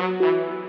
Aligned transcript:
Thank 0.00 0.20
you. 0.22 0.59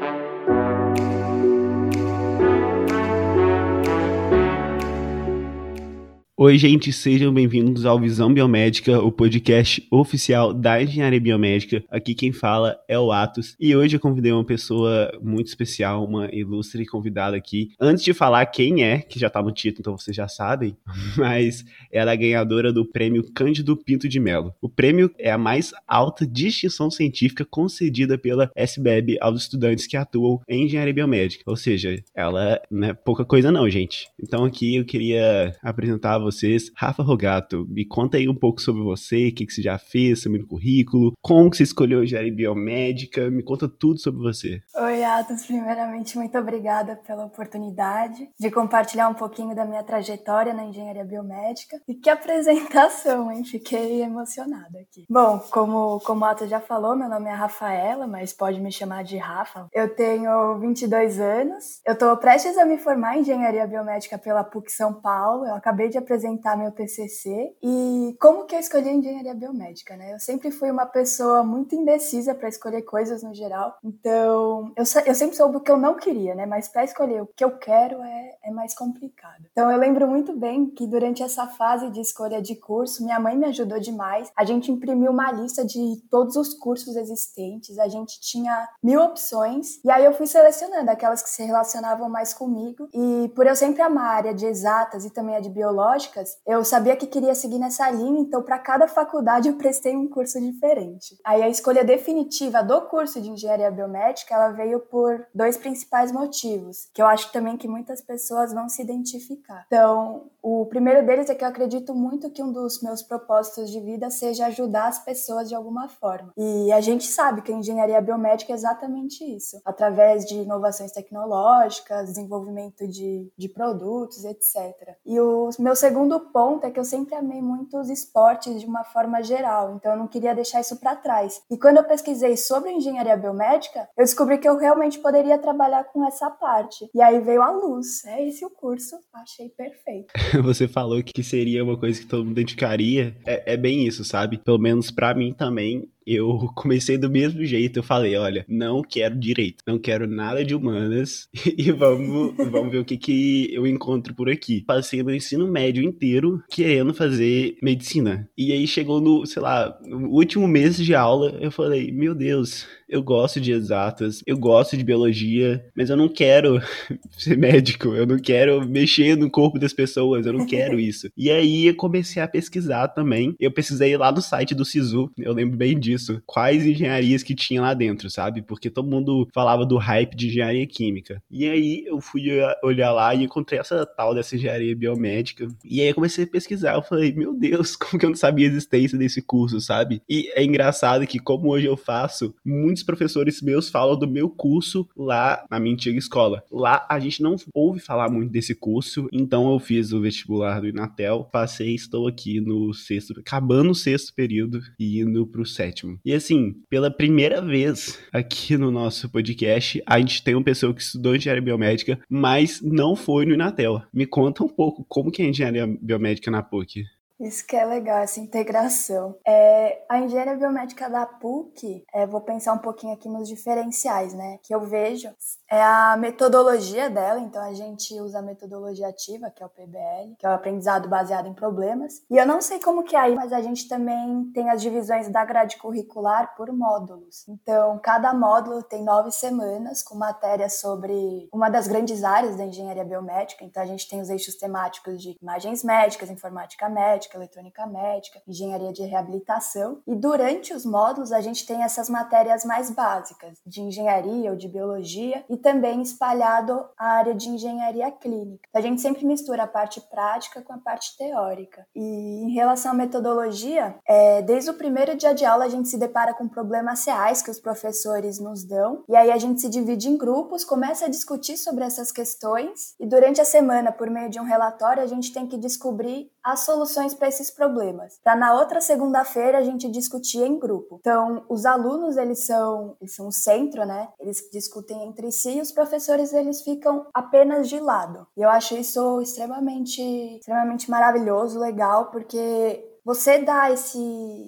Oi, 6.43 6.58
gente, 6.58 6.92
sejam 6.92 7.32
bem-vindos 7.32 7.85
ao 7.85 8.00
Visão 8.00 8.34
Biomédica, 8.34 9.00
o 9.00 9.11
podcast 9.11 9.86
oficial 9.91 10.52
da 10.52 10.82
Engenharia 10.82 11.21
Biomédica. 11.21 11.84
Aqui 11.88 12.16
quem 12.16 12.32
fala 12.32 12.79
é 12.88 12.98
o 12.98 13.11
Atos 13.11 13.55
e 13.59 13.75
hoje 13.75 13.95
eu 13.95 14.00
convidei 14.00 14.32
uma 14.32 14.43
pessoa 14.43 15.11
muito 15.21 15.50
especial, 15.50 16.04
uma 16.04 16.33
ilustre 16.33 16.83
convidada 16.88 17.38
aqui. 17.38 17.69
Antes 17.79 18.04
de 18.04 18.11
falar 18.11 18.43
quem 18.47 18.83
é, 18.83 19.01
que 19.01 19.19
já 19.19 19.29
tá 19.29 19.39
no 19.39 19.51
título, 19.51 19.82
então 19.82 19.96
vocês 19.96 20.18
já 20.18 20.27
sabem, 20.27 20.75
mas 21.15 21.64
ela 21.91 22.11
é 22.11 22.18
ganhadora 22.18 22.73
do 22.73 22.87
prêmio 22.87 23.32
Cândido 23.36 23.78
Pinto 23.78 24.10
de 24.10 24.19
Melo. 24.19 24.51
O 24.60 24.68
prêmio 24.68 25.11
é 25.19 25.29
a 25.29 25.37
mais 25.37 25.71
alta 25.87 26.25
distinção 26.25 26.89
científica 26.89 27.46
concedida 27.46 28.18
pela 28.18 28.50
SBEB 28.55 29.19
aos 29.21 29.43
estudantes 29.43 29.86
que 29.86 29.96
atuam 29.96 30.42
em 30.50 30.65
Engenharia 30.65 30.92
Biomédica. 30.92 31.43
Ou 31.46 31.55
seja, 31.55 32.04
ela 32.16 32.60
não 32.72 32.88
é 32.88 32.94
pouca 32.96 33.23
coisa 33.23 33.52
não, 33.52 33.70
gente. 33.70 34.08
Então 34.20 34.44
aqui 34.44 34.78
eu 34.78 34.84
queria 34.84 35.55
apresentar 35.62 36.16
a. 36.16 36.30
Rafa 36.76 37.03
Rogato, 37.03 37.66
me 37.70 37.85
conta 37.85 38.17
aí 38.17 38.27
um 38.27 38.35
pouco 38.35 38.62
sobre 38.62 38.84
você, 38.84 39.27
o 39.27 39.35
que, 39.35 39.45
que 39.45 39.53
você 39.53 39.62
já 39.62 39.77
fez, 39.77 40.21
seu 40.21 40.31
currículo, 40.48 41.13
como 41.21 41.49
que 41.49 41.57
você 41.57 41.63
escolheu 41.63 42.04
engenharia 42.04 42.34
biomédica, 42.34 43.30
me 43.30 43.44
conta 43.44 43.67
tudo 43.67 43.99
sobre 43.99 44.21
você. 44.21 44.62
Oi, 44.76 45.04
Atos, 45.04 45.45
primeiramente, 45.45 46.17
muito 46.17 46.38
obrigada 46.38 46.95
pela 47.07 47.26
oportunidade 47.26 48.30
de 48.40 48.52
compartilhar 48.52 49.09
um 49.09 49.13
pouquinho 49.13 49.55
da 49.55 49.66
minha 49.66 49.84
trajetória 49.84 50.54
na 50.54 50.66
engenharia 50.66 51.05
biomédica. 51.05 51.80
E 51.88 51.95
que 51.95 52.09
apresentação, 52.09 53.32
hein? 53.32 53.43
Fiquei 53.43 54.02
emocionada 54.02 54.79
aqui. 54.79 55.05
Bom, 55.09 55.40
como, 55.52 55.99
como 56.02 56.21
o 56.21 56.26
Atos 56.26 56.49
já 56.49 56.59
falou, 56.59 56.95
meu 56.95 57.09
nome 57.09 57.29
é 57.29 57.34
Rafaela, 57.34 58.07
mas 58.07 58.34
pode 58.34 58.59
me 58.59 58.71
chamar 58.71 59.04
de 59.04 59.18
Rafa. 59.18 59.68
Eu 59.73 59.93
tenho 59.95 60.59
22 60.59 61.20
anos, 61.20 61.82
eu 61.85 61.93
estou 61.93 62.16
prestes 62.18 62.57
a 62.57 62.66
me 62.66 62.77
formar 62.77 63.18
em 63.18 63.21
engenharia 63.21 63.68
biomédica 63.68 64.17
pela 64.17 64.43
PUC 64.43 64.71
São 64.71 64.93
Paulo, 64.93 65.45
eu 65.45 65.55
acabei 65.55 65.89
de 65.89 65.97
apresentar 65.97 66.20
apresentar 66.22 66.55
meu 66.55 66.72
TCC 66.72 67.55
e 67.61 68.16
como 68.19 68.45
que 68.45 68.55
eu 68.55 68.59
escolhi 68.59 68.89
engenharia 68.89 69.33
biomédica, 69.33 69.97
né? 69.97 70.14
Eu 70.14 70.19
sempre 70.19 70.52
fui 70.52 70.69
uma 70.69 70.86
pessoa 70.86 71.44
muito 71.44 71.75
indecisa 71.75 72.36
para 72.36 72.47
escolher 72.47 72.83
coisas 72.83 73.23
no 73.23 73.33
geral, 73.33 73.78
então 73.83 74.72
eu, 74.75 74.83
eu 75.05 75.16
sempre 75.16 75.36
soube 75.36 75.58
o 75.58 75.59
que 75.59 75.72
eu 75.72 75.78
não 75.78 75.95
queria, 75.95 76.36
né? 76.36 76.45
Mas 76.45 76.67
para 76.67 76.83
escolher 76.83 77.23
o 77.23 77.28
que 77.28 77.44
eu 77.44 77.58
quero 77.58 78.02
é, 78.03 78.38
é 78.44 78.52
mais 78.52 78.75
complicado. 78.75 79.45
Então 79.52 79.72
eu 79.72 79.78
lembro 79.78 80.08
muito 80.08 80.38
bem 80.38 80.67
que 80.67 80.86
durante 80.86 81.23
essa 81.23 81.47
fase 81.47 81.89
de 81.89 82.00
escolha 82.00 82.41
de 82.41 82.56
curso, 82.56 83.03
minha 83.03 83.19
mãe 83.19 83.35
me 83.35 83.45
ajudou 83.45 83.80
demais. 83.80 84.31
A 84.35 84.45
gente 84.45 84.72
imprimiu 84.72 85.11
uma 85.11 85.31
lista 85.31 85.66
de 85.66 86.02
todos 86.09 86.35
os 86.35 86.53
cursos 86.53 86.95
existentes, 86.95 87.80
a 87.80 87.88
gente 87.88 88.19
tinha 88.22 88.67
mil 88.83 89.02
opções 89.02 89.83
e 89.83 89.89
aí 89.89 90.06
eu 90.06 90.13
fui 90.13 90.28
selecionando 90.28 90.91
aquelas 90.91 91.23
que 91.23 91.30
se 91.30 91.44
relacionavam 91.44 92.09
mais 92.09 92.33
comigo 92.33 92.88
e 92.94 93.31
por 93.35 93.47
eu 93.47 93.56
sempre 93.56 93.81
amar 93.81 94.06
a 94.06 94.16
área 94.16 94.33
de 94.33 94.45
exatas 94.45 95.06
e 95.06 95.09
também 95.09 95.35
a 95.35 95.39
de 95.39 95.50
biológica, 95.50 96.10
eu 96.45 96.63
sabia 96.63 96.95
que 96.95 97.07
queria 97.07 97.35
seguir 97.35 97.59
nessa 97.59 97.89
linha, 97.89 98.21
então 98.21 98.41
para 98.41 98.59
cada 98.59 98.87
faculdade 98.87 99.47
eu 99.47 99.55
prestei 99.55 99.95
um 99.95 100.07
curso 100.07 100.39
diferente. 100.39 101.17
Aí 101.23 101.41
a 101.41 101.49
escolha 101.49 101.83
definitiva 101.83 102.63
do 102.63 102.81
curso 102.81 103.21
de 103.21 103.29
engenharia 103.29 103.71
biomédica, 103.71 104.33
ela 104.33 104.49
veio 104.49 104.79
por 104.79 105.25
dois 105.33 105.57
principais 105.57 106.11
motivos, 106.11 106.89
que 106.93 107.01
eu 107.01 107.07
acho 107.07 107.31
também 107.31 107.57
que 107.57 107.67
muitas 107.67 108.01
pessoas 108.01 108.53
vão 108.53 108.67
se 108.67 108.81
identificar. 108.81 109.65
Então, 109.67 110.29
o 110.41 110.65
primeiro 110.65 111.05
deles 111.05 111.29
é 111.29 111.35
que 111.35 111.43
eu 111.43 111.47
acredito 111.47 111.93
muito 111.93 112.29
que 112.31 112.41
um 112.41 112.51
dos 112.51 112.81
meus 112.81 113.03
propósitos 113.03 113.69
de 113.69 113.79
vida 113.79 114.09
seja 114.09 114.47
ajudar 114.47 114.87
as 114.87 115.03
pessoas 115.03 115.47
de 115.47 115.55
alguma 115.55 115.87
forma. 115.87 116.33
E 116.35 116.71
a 116.71 116.81
gente 116.81 117.05
sabe 117.05 117.41
que 117.41 117.51
a 117.51 117.55
engenharia 117.55 118.01
biomédica 118.01 118.51
é 118.51 118.55
exatamente 118.55 119.23
isso, 119.23 119.61
através 119.63 120.25
de 120.25 120.35
inovações 120.35 120.91
tecnológicas, 120.91 122.09
desenvolvimento 122.09 122.87
de, 122.87 123.31
de 123.37 123.49
produtos, 123.49 124.25
etc. 124.25 124.95
E 125.05 125.19
o 125.19 125.49
meu 125.59 125.75
segundo 125.75 126.00
segundo 126.01 126.19
ponto 126.19 126.66
é 126.66 126.72
que 126.72 126.79
eu 126.79 126.84
sempre 126.84 127.13
amei 127.13 127.41
muito 127.41 127.78
os 127.78 127.88
esportes 127.89 128.59
de 128.59 128.66
uma 128.66 128.84
forma 128.84 129.22
geral, 129.22 129.75
então 129.75 129.91
eu 129.91 129.97
não 129.97 130.07
queria 130.07 130.34
deixar 130.34 130.59
isso 130.59 130.79
para 130.79 130.95
trás. 130.95 131.41
E 131.50 131.57
quando 131.57 131.78
eu 131.78 131.84
pesquisei 131.84 132.35
sobre 132.35 132.72
engenharia 132.72 133.16
biomédica, 133.16 133.88
eu 133.95 134.03
descobri 134.03 134.39
que 134.39 134.50
eu 134.50 134.57
realmente 134.57 134.97
poderia 134.97 135.38
trabalhar 135.38 135.84
com 135.84 136.03
essa 136.06 136.29
parte. 136.29 136.89
E 136.94 137.01
aí 137.01 137.19
veio 137.19 137.41
a 137.44 137.51
luz. 137.51 138.03
É 138.06 138.28
esse 138.28 138.44
o 138.44 138.50
curso, 138.50 138.95
achei 139.13 139.50
perfeito. 139.50 140.12
Você 140.44 140.67
falou 140.67 141.03
que 141.03 141.23
seria 141.23 141.63
uma 141.63 141.78
coisa 141.78 142.00
que 142.00 142.07
todo 142.07 142.25
mundo 142.25 142.35
dedicaria. 142.35 143.16
É, 143.25 143.53
é 143.53 143.57
bem 143.57 143.85
isso, 143.85 144.03
sabe? 144.03 144.39
Pelo 144.39 144.57
menos 144.57 144.89
para 144.89 145.13
mim 145.13 145.33
também 145.33 145.88
eu 146.06 146.50
comecei 146.56 146.97
do 146.97 147.09
mesmo 147.09 147.44
jeito. 147.45 147.79
Eu 147.79 147.84
falei, 147.84 148.16
olha, 148.16 148.45
não 148.47 148.81
quero 148.81 149.19
direito, 149.19 149.63
não 149.66 149.79
quero 149.79 150.07
nada 150.07 150.44
de 150.44 150.56
humanas 150.56 151.28
e 151.57 151.72
vamos, 151.72 152.35
vamos 152.38 152.72
ver 152.72 152.79
o 152.79 152.85
que, 152.85 152.97
que 152.97 153.53
eu 153.53 153.66
encontro 153.67 154.13
por 154.13 154.29
aqui. 154.29 154.63
Passei 154.66 155.03
meu 155.03 155.16
ensino 155.16 155.47
médio 155.47 155.84
inteiro 155.84 156.41
querendo 156.50 156.94
fazer 156.94 157.57
medicina. 157.62 158.29
E 158.38 158.51
aí 158.51 158.67
chegou 158.67 159.01
no, 159.01 159.25
sei 159.25 159.41
lá, 159.41 159.78
no 159.85 160.09
último 160.09 160.47
mês 160.47 160.78
de 160.78 160.95
aula, 160.95 161.38
eu 161.41 161.51
falei, 161.51 161.91
meu 161.91 162.13
Deus, 162.16 162.68
eu 162.91 163.02
gosto 163.02 163.40
de 163.40 163.53
exatas, 163.53 164.22
eu 164.28 164.38
gosto 164.38 164.75
de 164.75 164.84
biologia, 164.84 165.66
mas 165.74 165.90
eu 165.90 165.96
não 165.96 166.09
quero 166.09 166.62
ser 167.18 167.38
médico, 167.38 167.96
eu 167.96 168.06
não 168.06 168.19
quero 168.19 168.68
mexer 168.68 169.16
no 169.16 169.29
corpo 169.29 169.57
das 169.57 169.72
pessoas, 169.72 170.25
eu 170.25 170.34
não 170.34 170.46
quero 170.46 170.78
isso. 170.79 171.09
E 171.16 171.31
aí 171.31 171.68
eu 171.68 171.75
comecei 171.75 172.22
a 172.22 172.28
pesquisar 172.28 172.90
também. 172.90 173.34
Eu 173.40 173.51
pesquisei 173.51 173.96
lá 173.96 174.12
no 174.12 174.22
site 174.22 174.53
do 174.53 174.66
SISU, 174.66 175.09
eu 175.18 175.34
lembro 175.34 175.56
bem 175.56 175.80
disso, 175.80 176.22
quais 176.25 176.66
engenharias 176.66 177.24
que 177.24 177.34
tinha 177.34 177.62
lá 177.62 177.74
dentro, 177.74 178.09
sabe? 178.09 178.41
Porque 178.41 178.69
todo 178.69 178.90
mundo 178.90 179.28
falava 179.34 179.66
do 179.66 179.78
hype 179.78 180.16
de 180.16 180.28
engenharia 180.28 180.68
química. 180.68 181.24
E 181.31 181.50
aí 181.50 181.85
eu 181.85 182.01
fui 182.01 182.28
olhar 182.62 182.91
lá 182.91 183.16
e 183.16 183.24
encontrei 183.24 183.59
essa 183.59 183.85
tal 183.85 184.13
dessa 184.13 184.35
engenharia 184.35 184.75
biomédica. 184.75 185.47
E 185.63 185.80
aí 185.80 185.88
eu 185.88 185.96
comecei 185.96 186.25
a 186.25 186.28
pesquisar, 186.28 186.74
eu 186.74 186.81
falei, 186.81 187.13
meu 187.13 187.34
Deus, 187.34 187.75
como 187.78 187.97
que 187.97 188.06
eu 188.06 188.09
não 188.09 188.18
sabia 188.18 188.47
a 188.47 188.51
existência 188.51 188.97
desse 188.97 189.22
curso, 189.22 189.62
sabe? 189.62 190.01
E 190.09 190.30
é 190.35 190.44
engraçado 190.44 191.07
que 191.07 191.19
como 191.19 191.50
hoje 191.50 191.68
eu 191.68 191.78
faço, 191.78 192.35
muitos 192.44 192.81
muitos 192.81 192.84
professores 192.84 193.42
meus 193.42 193.69
falam 193.69 193.97
do 193.97 194.08
meu 194.08 194.30
curso 194.30 194.88
lá 194.96 195.46
na 195.50 195.59
minha 195.59 195.74
antiga 195.74 195.97
escola. 195.97 196.44
Lá 196.52 196.86
a 196.90 197.00
gente 197.00 197.22
não 197.22 197.36
ouve 197.53 197.80
falar 197.80 198.09
muito 198.09 198.31
desse 198.31 198.56
curso, 198.56 199.08
então 199.12 199.52
eu 199.52 199.59
fiz 199.59 199.92
o 199.92 200.02
vestibular 200.02 200.59
do 200.59 200.68
Inatel, 200.68 201.28
passei, 201.31 201.74
estou 201.75 202.08
aqui 202.08 202.42
no 202.42 202.74
sexto, 202.74 203.14
acabando 203.19 203.72
o 203.72 203.75
sexto 203.75 204.14
período 204.14 204.62
e 204.80 205.00
indo 205.00 205.25
pro 205.28 205.46
sétimo. 205.46 206.00
E 206.03 206.14
assim, 206.14 206.56
pela 206.69 206.92
primeira 206.92 207.42
vez 207.42 208.00
aqui 208.12 208.58
no 208.58 208.72
nosso 208.72 209.09
podcast, 209.09 209.81
a 209.86 210.00
gente 210.00 210.24
tem 210.24 210.36
uma 210.36 210.44
pessoa 210.44 210.74
que 210.74 210.81
estudou 210.81 211.16
engenharia 211.16 211.42
biomédica, 211.42 212.00
mas 212.09 212.62
não 212.62 212.96
foi 212.96 213.25
no 213.25 213.34
Inatel. 213.34 213.81
Me 213.94 214.06
conta 214.06 214.44
um 214.44 214.50
pouco 214.50 214.86
como 214.88 215.12
que 215.12 215.22
é 215.22 215.25
engenharia 215.25 215.68
biomédica 215.81 216.31
na 216.31 216.42
PUC. 216.42 216.86
Isso 217.21 217.45
que 217.45 217.55
é 217.55 217.63
legal, 217.63 217.99
essa 217.99 218.19
integração. 218.19 219.15
É, 219.27 219.85
a 219.87 219.99
engenharia 219.99 220.35
biomédica 220.35 220.89
da 220.89 221.05
PUC, 221.05 221.85
é, 221.93 222.07
vou 222.07 222.21
pensar 222.21 222.53
um 222.53 222.57
pouquinho 222.57 222.93
aqui 222.93 223.07
nos 223.07 223.29
diferenciais, 223.29 224.11
né? 224.15 224.39
Que 224.41 224.55
eu 224.55 224.61
vejo 224.61 225.07
é 225.51 225.62
a 225.62 225.97
metodologia 225.97 226.89
dela, 226.89 227.19
então 227.19 227.44
a 227.44 227.53
gente 227.53 228.00
usa 228.00 228.19
a 228.19 228.22
metodologia 228.22 228.88
ativa, 228.88 229.29
que 229.29 229.44
é 229.44 229.45
o 229.45 229.50
PBL, 229.50 230.16
que 230.17 230.25
é 230.25 230.29
o 230.29 230.34
aprendizado 230.34 230.88
baseado 230.88 231.28
em 231.28 231.34
problemas. 231.34 232.01
E 232.09 232.16
eu 232.16 232.25
não 232.25 232.39
sei 232.39 232.57
como 232.57 232.84
que 232.84 232.95
é 232.95 233.00
aí, 233.00 233.16
mas 233.16 233.34
a 233.34 233.41
gente 233.41 233.67
também 233.67 234.31
tem 234.34 234.50
as 234.50 234.62
divisões 234.62 235.09
da 235.09 235.25
grade 235.25 235.57
curricular 235.57 236.34
por 236.38 236.50
módulos. 236.53 237.28
Então, 237.28 237.78
cada 237.84 238.13
módulo 238.13 238.63
tem 238.63 238.81
nove 238.81 239.12
semanas 239.12 239.84
com 239.84 239.95
matérias 239.95 240.62
sobre 240.62 241.28
uma 241.34 241.50
das 241.50 241.68
grandes 241.68 242.01
áreas 242.01 242.38
da 242.38 242.45
engenharia 242.45 242.85
biomédica. 242.85 243.44
Então, 243.44 243.62
a 243.62 243.66
gente 243.66 243.89
tem 243.89 244.00
os 244.00 244.09
eixos 244.09 244.35
temáticos 244.35 245.01
de 245.01 245.18
imagens 245.22 245.66
médicas, 245.66 246.09
informática 246.09 246.69
médica, 246.69 247.18
eletrônica 247.18 247.68
médica, 247.68 248.22
engenharia 248.25 248.72
de 248.72 248.83
reabilitação. 248.83 249.81
E 249.85 249.95
durante 249.95 250.53
os 250.53 250.66
módulos 250.66 251.12
a 251.12 251.19
gente 251.19 251.45
tem 251.45 251.62
essas 251.62 251.89
matérias 251.89 252.45
mais 252.45 252.72
básicas, 252.72 253.38
de 253.45 253.59
engenharia 253.59 254.31
ou 254.31 254.38
de 254.38 254.48
biologia, 254.48 255.25
e 255.30 255.40
também 255.41 255.81
espalhado 255.81 256.65
a 256.77 256.93
área 256.93 257.13
de 257.13 257.29
engenharia 257.29 257.91
clínica. 257.91 258.47
A 258.53 258.61
gente 258.61 258.81
sempre 258.81 259.05
mistura 259.05 259.43
a 259.43 259.47
parte 259.47 259.81
prática 259.81 260.41
com 260.41 260.53
a 260.53 260.57
parte 260.57 260.97
teórica. 260.97 261.65
E 261.75 262.23
em 262.23 262.31
relação 262.31 262.71
à 262.71 262.73
metodologia, 262.73 263.75
é, 263.88 264.21
desde 264.21 264.49
o 264.49 264.53
primeiro 264.53 264.95
dia 264.95 265.13
de 265.13 265.25
aula 265.25 265.45
a 265.45 265.49
gente 265.49 265.69
se 265.69 265.77
depara 265.77 266.13
com 266.13 266.27
problemas 266.27 266.85
reais 266.85 267.21
que 267.21 267.31
os 267.31 267.39
professores 267.39 268.19
nos 268.19 268.43
dão, 268.43 268.83
e 268.88 268.95
aí 268.95 269.11
a 269.11 269.17
gente 269.17 269.41
se 269.41 269.49
divide 269.49 269.89
em 269.89 269.97
grupos, 269.97 270.43
começa 270.43 270.85
a 270.85 270.89
discutir 270.89 271.38
sobre 271.38 271.63
essas 271.63 271.91
questões, 271.91 272.75
e 272.79 272.85
durante 272.85 273.19
a 273.19 273.25
semana, 273.25 273.71
por 273.71 273.89
meio 273.89 274.09
de 274.09 274.19
um 274.19 274.23
relatório, 274.23 274.83
a 274.83 274.88
gente 274.88 275.13
tem 275.13 275.27
que 275.27 275.38
descobrir 275.38 276.11
as 276.23 276.41
soluções 276.41 276.94
para 276.94 277.07
esses 277.07 277.31
problemas. 277.31 278.00
Para 278.03 278.15
na 278.15 278.33
outra 278.33 278.62
segunda-feira 278.62 279.38
a 279.38 279.44
gente 279.44 279.69
discutir 279.69 280.23
em 280.23 280.39
grupo. 280.39 280.77
Então, 280.79 281.25
os 281.29 281.45
alunos, 281.45 281.97
eles 281.97 282.25
são, 282.25 282.75
eles 282.79 282.95
são 282.95 283.07
o 283.07 283.12
centro, 283.12 283.65
né? 283.65 283.89
Eles 284.00 284.29
discutem 284.31 284.83
entre 284.83 285.12
si 285.12 285.38
e 285.38 285.41
os 285.41 285.51
professores, 285.51 286.13
eles 286.13 286.41
ficam 286.41 286.85
apenas 286.94 287.50
de 287.50 287.59
lado. 287.59 288.07
E 288.15 288.21
eu 288.21 288.29
acho 288.29 288.56
isso 288.56 289.01
extremamente, 289.01 289.81
extremamente 290.18 290.69
maravilhoso, 290.69 291.39
legal, 291.39 291.91
porque 291.91 292.70
você 292.83 293.24
dá 293.24 293.51
esse, 293.51 293.78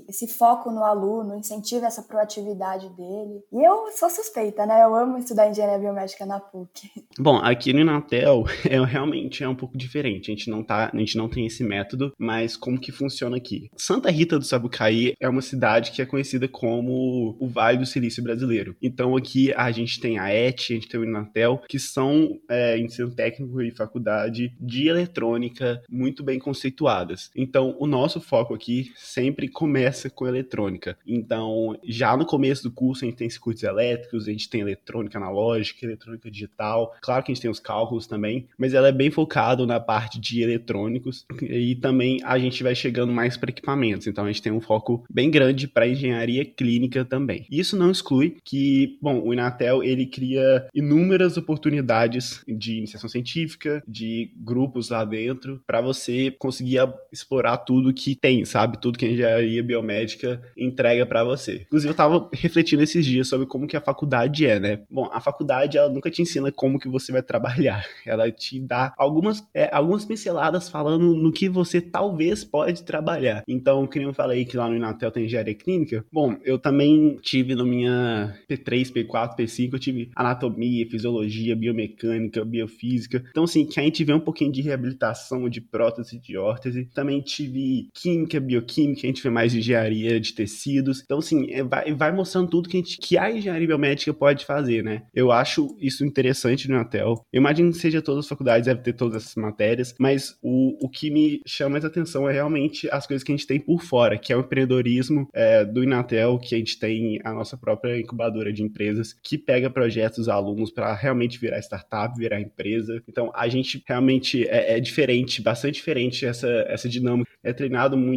esse 0.08 0.28
foco 0.28 0.72
no 0.72 0.84
aluno, 0.84 1.36
incentiva 1.36 1.88
essa 1.88 2.04
proatividade 2.04 2.88
dele. 2.90 3.42
E 3.52 3.68
eu 3.68 3.92
sou 3.92 4.10
suspeita, 4.10 4.66
né? 4.66 4.84
Eu 4.84 4.96
amo 4.96 5.18
estudar 5.18 5.50
engenharia 5.50 5.80
biomédica 5.80 6.26
na 6.26 6.40
PUC. 6.40 6.90
Bom, 7.18 7.38
aqui 7.38 7.74
no 7.74 7.80
Inatel 7.80 8.44
é 8.70 8.84
realmente 8.84 9.44
é 9.44 9.50
um 9.50 9.56
pouco 9.56 9.78
diferente. 9.78 10.32
A 10.32 10.36
gente 10.36 10.50
não 10.50 10.64
tá, 10.64 10.92
a 10.94 10.98
gente 10.98 11.18
não 11.18 11.28
tem 11.28 11.46
esse 11.46 11.64
método, 11.64 12.14
mas 12.18 12.56
como 12.56 12.80
que 12.80 12.92
funciona 12.92 13.38
aqui? 13.38 13.70
Santa 13.76 14.12
Rita 14.12 14.38
do 14.38 14.46
Sabucaí 14.46 15.14
é 15.20 15.28
uma 15.28 15.42
cidade 15.42 15.92
que 15.92 16.02
é 16.02 16.06
conhecida 16.06 16.48
como 16.48 17.36
o 17.40 17.48
Vale 17.48 17.80
do 17.80 17.86
Silício 17.86 18.24
brasileiro. 18.24 18.76
Então 18.82 19.16
aqui 19.16 19.54
a 19.54 19.72
gente 19.72 20.00
tem 20.00 20.20
a 20.20 20.30
ET, 20.34 20.60
a 20.60 20.74
gente 20.74 20.88
tem 20.88 21.00
o 21.00 21.06
Inatel, 21.06 21.62
que 21.68 21.80
são 21.80 22.40
é, 22.50 22.78
ensino 22.78 23.14
técnico 23.14 23.62
e 23.62 23.76
faculdade 23.76 24.54
de 24.60 24.88
eletrônica 24.88 25.82
muito 25.90 26.24
bem 26.24 26.40
conceituadas. 26.40 27.32
Então 27.36 27.76
o 27.80 27.88
nosso 27.88 28.22
foco 28.22 28.43
aqui 28.52 28.92
sempre 28.96 29.48
começa 29.48 30.10
com 30.10 30.28
eletrônica. 30.28 30.98
Então 31.06 31.78
já 31.84 32.18
no 32.18 32.26
começo 32.26 32.64
do 32.64 32.72
curso 32.72 33.06
a 33.06 33.08
gente 33.08 33.18
tem 33.18 33.30
circuitos 33.30 33.62
elétricos, 33.62 34.28
a 34.28 34.32
gente 34.32 34.50
tem 34.50 34.62
eletrônica 34.62 35.18
analógica, 35.18 35.86
eletrônica 35.86 36.32
digital. 36.32 36.96
Claro 37.00 37.24
que 37.24 37.32
a 37.32 37.36
gente 37.36 37.44
tem 37.44 37.52
os 37.52 37.60
cálculos 37.60 38.08
também, 38.08 38.48
mas 38.58 38.74
ela 38.74 38.88
é 38.88 38.92
bem 38.92 39.12
focado 39.12 39.68
na 39.68 39.80
parte 39.80 40.20
de 40.20 40.42
eletrônicos 40.42 41.26
e 41.42 41.76
também 41.76 42.20
a 42.24 42.40
gente 42.40 42.64
vai 42.64 42.74
chegando 42.74 43.14
mais 43.14 43.38
para 43.38 43.52
equipamentos. 43.52 44.08
Então 44.08 44.24
a 44.24 44.28
gente 44.28 44.42
tem 44.42 44.52
um 44.52 44.62
foco 44.62 45.04
bem 45.10 45.30
grande 45.30 45.68
para 45.68 45.88
engenharia 45.88 46.46
clínica 46.46 47.06
também. 47.06 47.46
Isso 47.52 47.78
não 47.78 47.92
exclui 47.92 48.38
que, 48.44 48.98
bom, 49.02 49.22
o 49.22 49.34
Inatel 49.34 49.84
ele 49.84 50.06
cria 50.06 50.68
inúmeras 50.74 51.38
oportunidades 51.38 52.44
de 52.48 52.78
iniciação 52.78 53.10
científica, 53.10 53.84
de 53.88 54.32
grupos 54.38 54.90
lá 54.90 55.04
dentro, 55.04 55.62
para 55.68 55.82
você 55.82 56.32
conseguir 56.32 56.80
explorar 57.12 57.58
tudo 57.58 57.94
que 57.94 58.16
tem, 58.16 58.33
sabe? 58.46 58.80
Tudo 58.80 58.98
que 58.98 59.06
a 59.06 59.10
engenharia 59.10 59.64
biomédica 59.64 60.42
entrega 60.58 61.06
para 61.06 61.24
você. 61.24 61.64
Inclusive 61.68 61.92
eu 61.92 61.96
tava 61.96 62.30
refletindo 62.34 62.84
esses 62.84 63.06
dias 63.06 63.28
sobre 63.28 63.46
como 63.46 63.68
que 63.68 63.78
a 63.78 63.82
faculdade 63.82 64.46
é, 64.46 64.60
né? 64.60 64.82
Bom, 64.90 65.10
a 65.12 65.20
faculdade 65.20 65.78
ela 65.78 65.90
nunca 65.90 66.10
te 66.10 66.22
ensina 66.22 66.52
como 66.52 66.80
que 66.80 66.88
você 66.88 67.12
vai 67.12 67.22
trabalhar. 67.22 67.86
Ela 68.06 68.30
te 68.32 68.60
dá 68.60 68.94
algumas, 68.98 69.44
é, 69.54 69.70
algumas 69.74 70.06
pinceladas 70.06 70.70
falando 70.70 71.16
no 71.16 71.32
que 71.32 71.48
você 71.48 71.82
talvez 71.82 72.44
pode 72.44 72.84
trabalhar. 72.84 73.44
Então, 73.48 73.88
como 73.88 74.06
eu 74.06 74.14
falei 74.14 74.46
que 74.46 74.58
lá 74.58 74.70
no 74.70 74.76
Inatel 74.76 75.12
tem 75.12 75.26
engenharia 75.26 75.56
clínica, 75.56 76.06
bom, 76.12 76.36
eu 76.44 76.60
também 76.60 77.18
tive 77.22 77.56
no 77.56 77.66
minha 77.66 78.36
P3, 78.50 78.92
P4, 78.92 79.36
P5, 79.38 79.74
eu 79.74 79.80
tive 79.80 80.12
anatomia, 80.16 80.88
fisiologia, 80.90 81.56
biomecânica, 81.56 82.44
biofísica. 82.44 83.24
Então, 83.30 83.44
assim, 83.44 83.66
que 83.66 83.80
a 83.80 83.84
gente 83.84 84.04
vê 84.04 84.14
um 84.14 84.20
pouquinho 84.20 84.52
de 84.52 84.62
reabilitação 84.62 85.50
de 85.50 85.62
prótese, 85.62 86.20
de 86.20 86.38
órtese. 86.38 86.86
Também 86.94 87.22
tive 87.22 87.90
química, 87.94 88.23
bioquímica, 88.40 89.02
a 89.04 89.08
gente 89.08 89.24
vê 89.24 89.30
mais 89.30 89.54
engenharia 89.54 90.20
de 90.20 90.34
tecidos. 90.34 91.02
Então, 91.04 91.20
assim, 91.20 91.52
é, 91.52 91.64
vai, 91.64 91.94
vai 91.94 92.12
mostrando 92.12 92.50
tudo 92.50 92.70
que, 92.70 92.78
a 92.78 92.80
gente, 92.80 92.98
que 92.98 93.18
a 93.18 93.32
engenharia 93.32 93.68
biomédica 93.68 94.14
pode 94.14 94.46
fazer, 94.46 94.84
né? 94.84 95.04
Eu 95.14 95.32
acho 95.32 95.76
isso 95.80 96.06
interessante 96.06 96.68
no 96.68 96.76
Inatel. 96.76 97.26
Eu 97.32 97.40
imagino 97.40 97.72
que 97.72 97.78
seja 97.78 98.02
todas 98.02 98.26
as 98.26 98.30
faculdades 98.30 98.66
devem 98.66 98.84
ter 98.84 98.94
todas 98.94 99.24
essas 99.24 99.36
matérias, 99.36 99.96
mas 100.00 100.38
o, 100.42 100.86
o 100.86 100.90
que 100.90 101.10
me 101.10 101.42
chama 101.46 101.72
mais 101.72 101.86
atenção 101.86 102.30
é 102.30 102.34
realmente 102.34 102.88
as 102.92 103.08
coisas 103.08 103.24
que 103.24 103.32
a 103.32 103.36
gente 103.36 103.48
tem 103.48 103.60
por 103.60 103.82
fora, 103.82 104.18
que 104.18 104.32
é 104.32 104.38
o 104.38 104.42
empreendedorismo 104.42 105.28
é, 105.34 105.66
do 105.66 105.84
Inatel, 105.84 106.38
que 106.40 106.56
a 106.56 106.58
gente 106.58 106.80
tem 106.80 107.20
a 107.24 107.34
nossa 107.34 107.58
própria 107.58 108.00
incubadora 108.00 108.52
de 108.54 108.64
empresas, 108.64 109.14
que 109.24 109.38
pega 109.38 109.70
projetos 109.70 110.30
alunos 110.30 110.72
para 110.72 110.94
realmente 110.94 111.40
virar 111.40 111.60
startup, 111.60 112.18
virar 112.18 112.40
empresa. 112.40 113.02
Então, 113.08 113.32
a 113.36 113.48
gente 113.48 113.84
realmente 113.88 114.48
é, 114.48 114.78
é, 114.78 114.80
diferente, 114.80 115.42
bastante 115.42 115.76
diferente 115.76 116.26
essa, 116.26 116.48
essa 116.68 116.88
dinâmica. 116.88 117.32
É 117.44 117.52
treinado 117.52 117.98
muito 117.98 118.13